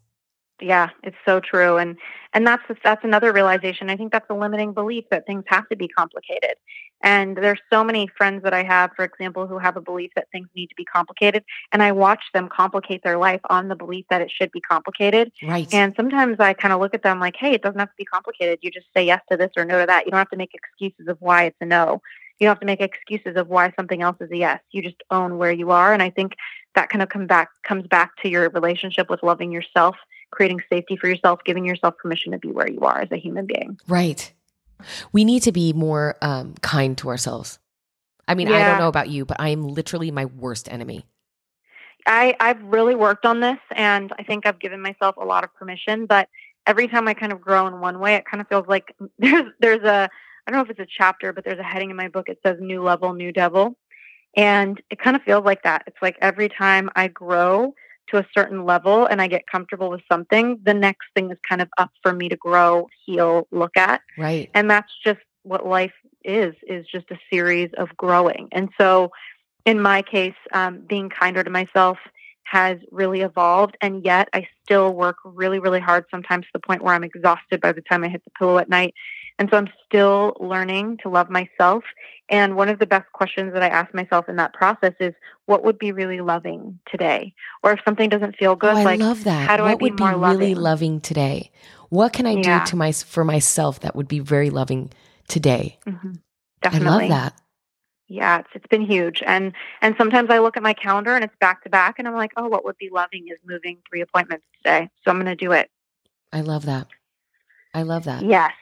Yeah, 0.61 0.89
it's 1.05 1.17
so 1.25 1.39
true, 1.39 1.77
and 1.77 1.97
and 2.35 2.45
that's 2.45 2.65
that's 2.83 3.05
another 3.05 3.33
realization. 3.33 3.91
I 3.91 3.97
think 3.97 4.11
that's 4.11 4.29
a 4.29 4.35
limiting 4.35 4.73
belief 4.73 5.05
that 5.13 5.25
things 5.25 5.45
have 5.47 5.69
to 5.69 5.77
be 5.77 5.87
complicated. 5.87 6.57
And 7.03 7.37
there's 7.37 7.61
so 7.71 7.85
many 7.85 8.09
friends 8.17 8.43
that 8.43 8.53
I 8.53 8.65
have, 8.65 8.91
for 8.97 9.05
example, 9.05 9.47
who 9.47 9.59
have 9.59 9.77
a 9.77 9.81
belief 9.81 10.11
that 10.17 10.29
things 10.33 10.49
need 10.57 10.67
to 10.69 10.75
be 10.75 10.85
complicated, 10.85 11.45
and 11.73 11.83
I 11.83 11.93
watch 11.93 12.25
them 12.35 12.49
complicate 12.49 13.03
their 13.05 13.19
life 13.19 13.41
on 13.49 13.69
the 13.69 13.77
belief 13.77 14.05
that 14.11 14.21
it 14.21 14.31
should 14.31 14.51
be 14.51 14.61
complicated. 14.61 15.31
Right. 15.43 15.73
And 15.73 15.95
sometimes 15.97 16.41
I 16.41 16.55
kind 16.55 16.75
of 16.75 16.81
look 16.81 16.95
at 16.95 17.03
them 17.03 17.21
like, 17.21 17.37
hey, 17.37 17.53
it 17.53 17.63
doesn't 17.63 17.79
have 17.79 17.91
to 17.91 17.95
be 17.97 18.05
complicated. 18.05 18.59
You 18.63 18.71
just 18.71 18.87
say 18.95 19.05
yes 19.05 19.23
to 19.31 19.37
this 19.37 19.51
or 19.57 19.65
no 19.65 19.81
to 19.81 19.87
that. 19.87 20.07
You 20.07 20.11
don't 20.11 20.19
have 20.19 20.31
to 20.31 20.37
make 20.37 20.55
excuses 20.55 21.07
of 21.09 21.19
why 21.21 21.45
it's 21.45 21.57
a 21.61 21.67
no. 21.67 22.03
You 22.39 22.47
don't 22.47 22.53
have 22.53 22.61
to 22.61 22.67
make 22.67 22.81
excuses 22.81 23.37
of 23.37 23.49
why 23.49 23.73
something 23.77 24.03
else 24.03 24.17
is 24.21 24.31
a 24.31 24.37
yes. 24.37 24.61
You 24.71 24.83
just 24.83 25.03
own 25.11 25.39
where 25.39 25.53
you 25.53 25.71
are. 25.71 25.93
And 25.93 26.03
I 26.03 26.11
think 26.11 26.35
that 26.75 26.89
kind 26.89 27.03
of 27.03 27.09
come 27.09 27.27
back 27.27 27.49
comes 27.65 27.87
back 27.87 28.17
to 28.23 28.29
your 28.29 28.49
relationship 28.51 29.11
with 29.11 29.23
loving 29.23 29.51
yourself, 29.51 29.97
creating 30.31 30.63
safety 30.71 30.97
for 30.97 31.09
yourself, 31.09 31.41
giving 31.45 31.65
yourself 31.65 31.97
permission 31.99 32.33
to 32.33 32.39
be 32.39 32.53
where 32.53 32.71
you 32.71 32.81
are 32.81 33.01
as 33.01 33.11
a 33.11 33.17
human 33.17 33.47
being. 33.47 33.79
Right. 33.89 34.33
We 35.13 35.25
need 35.25 35.43
to 35.43 35.53
be 35.53 35.73
more 35.73 36.17
um, 36.23 36.55
kind 36.63 36.97
to 36.99 37.09
ourselves. 37.09 37.59
I 38.27 38.35
mean, 38.35 38.49
I 38.49 38.63
don't 38.65 38.79
know 38.79 38.89
about 38.89 39.09
you, 39.09 39.25
but 39.25 39.41
I 39.41 39.49
am 39.49 39.67
literally 39.67 40.11
my 40.11 40.27
worst 40.27 40.71
enemy. 40.71 41.07
I, 42.07 42.37
I've 42.41 42.63
really 42.63 42.95
worked 42.95 43.27
on 43.27 43.41
this 43.41 43.59
and 43.75 44.13
I 44.19 44.23
think 44.23 44.47
I've 44.47 44.59
given 44.59 44.81
myself 44.81 45.17
a 45.17 45.25
lot 45.25 45.45
of 45.45 45.55
permission, 45.55 46.07
but 46.07 46.29
every 46.67 46.89
time 46.89 47.09
I 47.09 47.15
kind 47.15 47.33
of 47.33 47.41
grow 47.41 47.67
in 47.67 47.81
one 47.81 47.99
way, 47.99 48.15
it 48.15 48.25
kind 48.25 48.41
of 48.41 48.49
feels 48.49 48.67
like 48.69 48.95
there's 49.19 49.51
there's 49.61 49.83
a 49.83 50.09
I 50.47 50.51
don't 50.51 50.59
know 50.59 50.65
if 50.65 50.71
it's 50.71 50.81
a 50.81 50.97
chapter, 50.97 51.33
but 51.33 51.45
there's 51.45 51.59
a 51.59 51.63
heading 51.63 51.91
in 51.91 51.97
my 51.97 52.09
book. 52.09 52.29
It 52.29 52.39
says 52.43 52.57
new 52.61 52.83
level, 52.83 53.13
new 53.13 53.33
devil. 53.33 53.77
And 54.37 54.81
it 54.91 54.99
kind 54.99 55.17
of 55.17 55.23
feels 55.23 55.45
like 55.45 55.63
that. 55.65 55.83
It's 55.87 56.01
like 56.01 56.17
every 56.21 56.49
time 56.49 56.89
I 56.97 57.09
grow 57.09 57.75
to 58.11 58.19
a 58.19 58.27
certain 58.37 58.65
level 58.65 59.07
and 59.07 59.21
I 59.21 59.27
get 59.27 59.47
comfortable 59.47 59.91
with 59.91 60.03
something, 60.11 60.59
the 60.63 60.75
next 60.75 61.07
thing 61.15 61.31
is 61.31 61.39
kind 61.49 61.61
of 61.61 61.69
up 61.79 61.91
for 62.03 62.13
me 62.13 62.29
to 62.29 62.37
grow, 62.37 62.89
heal, 63.05 63.47
look 63.51 63.77
at. 63.77 64.01
Right. 64.17 64.51
And 64.55 64.71
that's 64.71 64.93
just 65.05 65.21
what 65.43 65.67
life 65.67 65.93
is, 66.25 66.55
is 66.67 66.87
just 66.87 67.11
a 67.11 67.19
series 67.31 67.71
of 67.77 67.89
growing. 67.97 68.49
And 68.53 68.71
so 68.79 69.11
in 69.65 69.81
my 69.81 70.03
case, 70.03 70.35
um, 70.53 70.81
being 70.81 71.11
kinder 71.11 71.43
to 71.45 71.51
myself 71.51 71.99
has 72.51 72.79
really 72.91 73.21
evolved. 73.21 73.77
And 73.81 74.05
yet 74.05 74.29
I 74.33 74.49
still 74.65 74.93
work 74.95 75.17
really, 75.25 75.59
really 75.59 75.81
hard 75.81 76.05
sometimes 76.11 76.45
to 76.47 76.51
the 76.55 76.61
point 76.61 76.83
where 76.83 76.95
I'm 76.95 77.05
exhausted 77.05 77.61
by 77.61 77.73
the 77.73 77.83
time 77.83 78.05
I 78.05 78.09
hit 78.09 78.25
the 78.25 78.31
pillow 78.39 78.59
at 78.59 78.69
night. 78.69 78.95
And 79.39 79.49
so 79.51 79.57
I'm 79.57 79.69
still 79.87 80.37
learning 80.41 80.99
to 81.03 81.09
love 81.09 81.31
myself. 81.31 81.85
And 82.29 82.57
one 82.57 82.69
of 82.69 82.79
the 82.79 82.87
best 82.87 83.11
questions 83.13 83.53
that 83.53 83.63
I 83.63 83.69
ask 83.69 83.95
myself 83.95 84.29
in 84.29 84.37
that 84.37 84.53
process 84.53 84.95
is, 84.99 85.15
what 85.47 85.65
would 85.65 85.79
be 85.79 85.93
really 85.93 86.21
loving 86.21 86.79
today? 86.91 87.33
Or 87.63 87.73
if 87.73 87.81
something 87.85 88.09
doesn't 88.09 88.37
feel 88.37 88.57
good, 88.57 88.75
oh, 88.75 88.79
I 88.79 88.85
like, 88.85 89.01
love 89.01 89.25
that. 89.25 89.49
how 89.49 89.57
do 89.57 89.63
I 89.65 89.75
be 89.75 89.85
would 89.85 89.97
be 89.97 90.03
more 90.03 90.19
really 90.19 90.55
loving? 90.55 90.57
loving 90.57 91.01
today? 91.01 91.51
What 91.91 92.13
can 92.13 92.27
I 92.27 92.35
Yeah. 92.35 92.65
do 92.65 92.71
to 92.71 92.77
my 92.77 92.93
for 92.93 93.25
myself 93.25 93.81
that 93.81 93.95
would 93.95 94.09
be 94.09 94.19
very 94.19 94.51
loving 94.51 94.91
today? 95.29 95.79
Mhm. 95.87 96.21
I 96.65 96.79
love 96.79 97.09
that. 97.09 97.35
Yeah, 98.09 98.39
it's 98.39 98.49
it's 98.55 98.67
been 98.67 98.83
huge. 98.83 99.23
And 99.27 99.53
and 99.83 99.95
sometimes 99.99 100.31
I 100.31 100.39
look 100.39 100.57
at 100.57 100.63
my 100.63 100.73
calendar 100.73 101.15
and 101.15 101.23
it's 101.23 101.37
back 101.41 101.63
to 101.65 101.71
back 101.71 101.99
and 101.99 102.09
I'm 102.09 102.15
like, 102.15 102.33
"Oh, 102.37 102.49
what 102.49 102.65
would 102.65 102.79
be 102.79 102.89
loving 102.91 103.29
is 103.29 103.39
moving 103.47 103.79
three 103.89 104.01
appointments 104.01 104.47
today." 104.57 104.89
So 105.05 105.11
I'm 105.11 105.17
going 105.17 105.27
to 105.27 105.37
do 105.37 105.53
it. 105.53 105.71
I 106.33 106.41
love 106.41 106.67
that. 106.67 106.89
I 107.75 107.83
love 107.83 108.05
that. 108.05 108.25
Yes. 108.25 108.53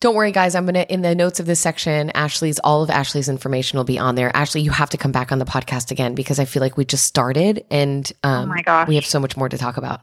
Don't 0.00 0.14
worry, 0.14 0.32
guys. 0.32 0.54
I'm 0.54 0.64
gonna 0.64 0.86
in 0.88 1.02
the 1.02 1.14
notes 1.14 1.40
of 1.40 1.46
this 1.46 1.60
section. 1.60 2.08
Ashley's 2.10 2.58
all 2.60 2.82
of 2.82 2.88
Ashley's 2.88 3.28
information 3.28 3.76
will 3.76 3.84
be 3.84 3.98
on 3.98 4.14
there. 4.14 4.34
Ashley, 4.34 4.62
you 4.62 4.70
have 4.70 4.88
to 4.90 4.96
come 4.96 5.12
back 5.12 5.30
on 5.30 5.38
the 5.38 5.44
podcast 5.44 5.90
again 5.90 6.14
because 6.14 6.38
I 6.38 6.46
feel 6.46 6.62
like 6.62 6.78
we 6.78 6.86
just 6.86 7.04
started 7.04 7.66
and 7.70 8.10
um, 8.22 8.44
oh 8.44 8.46
my 8.46 8.62
gosh. 8.62 8.88
we 8.88 8.94
have 8.94 9.04
so 9.04 9.20
much 9.20 9.36
more 9.36 9.50
to 9.50 9.58
talk 9.58 9.76
about. 9.76 10.00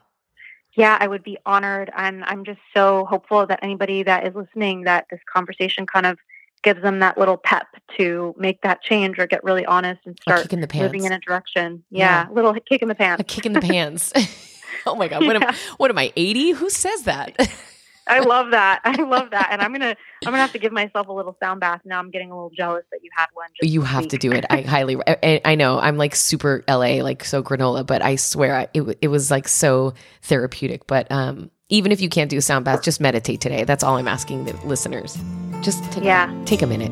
yeah, 0.75 0.97
I 0.99 1.07
would 1.07 1.23
be 1.23 1.39
honored 1.47 1.89
and 1.97 2.23
I'm 2.25 2.45
just 2.45 2.59
so 2.75 3.05
hopeful 3.05 3.47
that 3.47 3.59
anybody 3.63 4.03
that 4.03 4.27
is 4.27 4.35
listening 4.35 4.83
that 4.83 5.07
this 5.09 5.19
conversation 5.33 5.87
kind 5.87 6.05
of 6.05 6.19
gives 6.63 6.82
them 6.82 7.00
that 7.00 7.17
little 7.17 7.38
pep 7.38 7.67
to 7.98 8.36
make 8.38 8.62
that 8.62 8.82
change 8.82 9.20
or 9.20 9.28
get 9.28 9.43
really 9.43 9.65
honest 9.65 10.02
and 10.06 10.17
start 10.22 10.52
in 10.52 10.62
the 10.62 10.67
pants. 10.67 10.84
moving 10.86 11.06
in 11.06 11.12
a 11.12 11.20
direction. 11.20 11.84
Yeah. 11.89 12.28
Yeah, 12.28 12.34
little 12.34 12.54
kick 12.54 12.82
in 12.82 12.88
the 12.88 12.96
pants. 12.96 13.22
a 13.22 13.24
kick 13.24 13.46
in 13.46 13.54
the 13.54 13.62
pants. 13.62 14.12
oh 14.86 14.96
my 14.96 15.08
god, 15.08 15.26
what 15.26 15.36
am 15.36 15.41
Yeah. 15.43 15.56
what 15.78 15.89
am 15.91 15.98
I 15.98 16.12
80? 16.15 16.52
Who 16.52 16.70
says 16.70 17.04
that? 17.04 17.36
I 18.10 18.20
love 18.20 18.52
that. 18.52 18.80
I 18.86 19.02
love 19.04 19.32
that. 19.32 19.50
And 19.52 19.62
I'm 19.62 19.72
going 19.72 19.82
to 19.82 19.89
I'm 19.89 20.32
going 20.32 20.36
to 20.36 20.39
have 20.39 20.54
to 20.54 20.60
give 20.60 20.72
myself 20.72 21.08
a 21.10 21.12
little 21.12 21.36
sound 21.41 21.60
bath. 21.60 21.82
Now 21.84 22.00
I'm 22.00 22.10
getting 22.10 22.32
a 22.32 22.36
little 22.36 22.52
jealous 22.56 22.86
that 22.91 23.00
you 23.04 23.10
had 23.13 23.28
one. 23.34 23.50
you 23.62 23.82
have 23.82 24.08
to 24.08 24.17
do 24.17 24.32
it. 24.32 24.46
I 24.50 24.62
highly 24.76 24.96
I, 25.06 25.41
I 25.43 25.56
know. 25.56 25.78
I'm 25.78 25.98
like 25.98 26.15
super 26.15 26.63
LA, 26.70 27.04
like 27.04 27.26
so 27.26 27.43
granola, 27.43 27.86
but 27.86 28.02
I 28.02 28.15
swear 28.15 28.56
I, 28.56 28.67
it 28.74 28.98
it 29.02 29.08
was 29.10 29.30
like 29.30 29.48
so 29.48 29.93
therapeutic, 30.22 30.88
but 30.88 31.12
um 31.12 31.52
even 31.70 31.91
if 31.91 32.00
you 32.00 32.08
can't 32.08 32.30
do 32.30 32.38
a 32.38 32.41
sound 32.41 32.63
bath, 32.63 32.82
just 32.82 33.02
meditate 33.02 33.41
today. 33.41 33.65
That's 33.65 33.84
all 33.84 33.98
I'm 33.98 34.08
asking 34.08 34.46
the 34.46 34.54
listeners. 34.65 35.17
Just 35.62 35.84
take, 35.91 36.04
Yeah. 36.04 36.32
take 36.46 36.62
a 36.62 36.67
minute. 36.67 36.91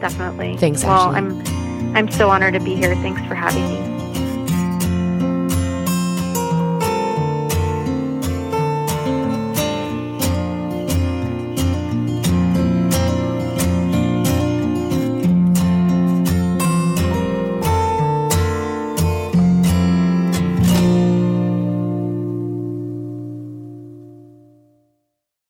Definitely. 0.00 0.56
Thanks, 0.58 0.84
Well, 0.84 1.14
Ashley. 1.14 1.16
I'm 1.18 1.96
I'm 1.96 2.10
so 2.10 2.30
honored 2.30 2.54
to 2.54 2.60
be 2.60 2.74
here. 2.74 2.94
Thanks 2.96 3.20
for 3.28 3.34
having 3.34 3.64
me. 3.68 4.01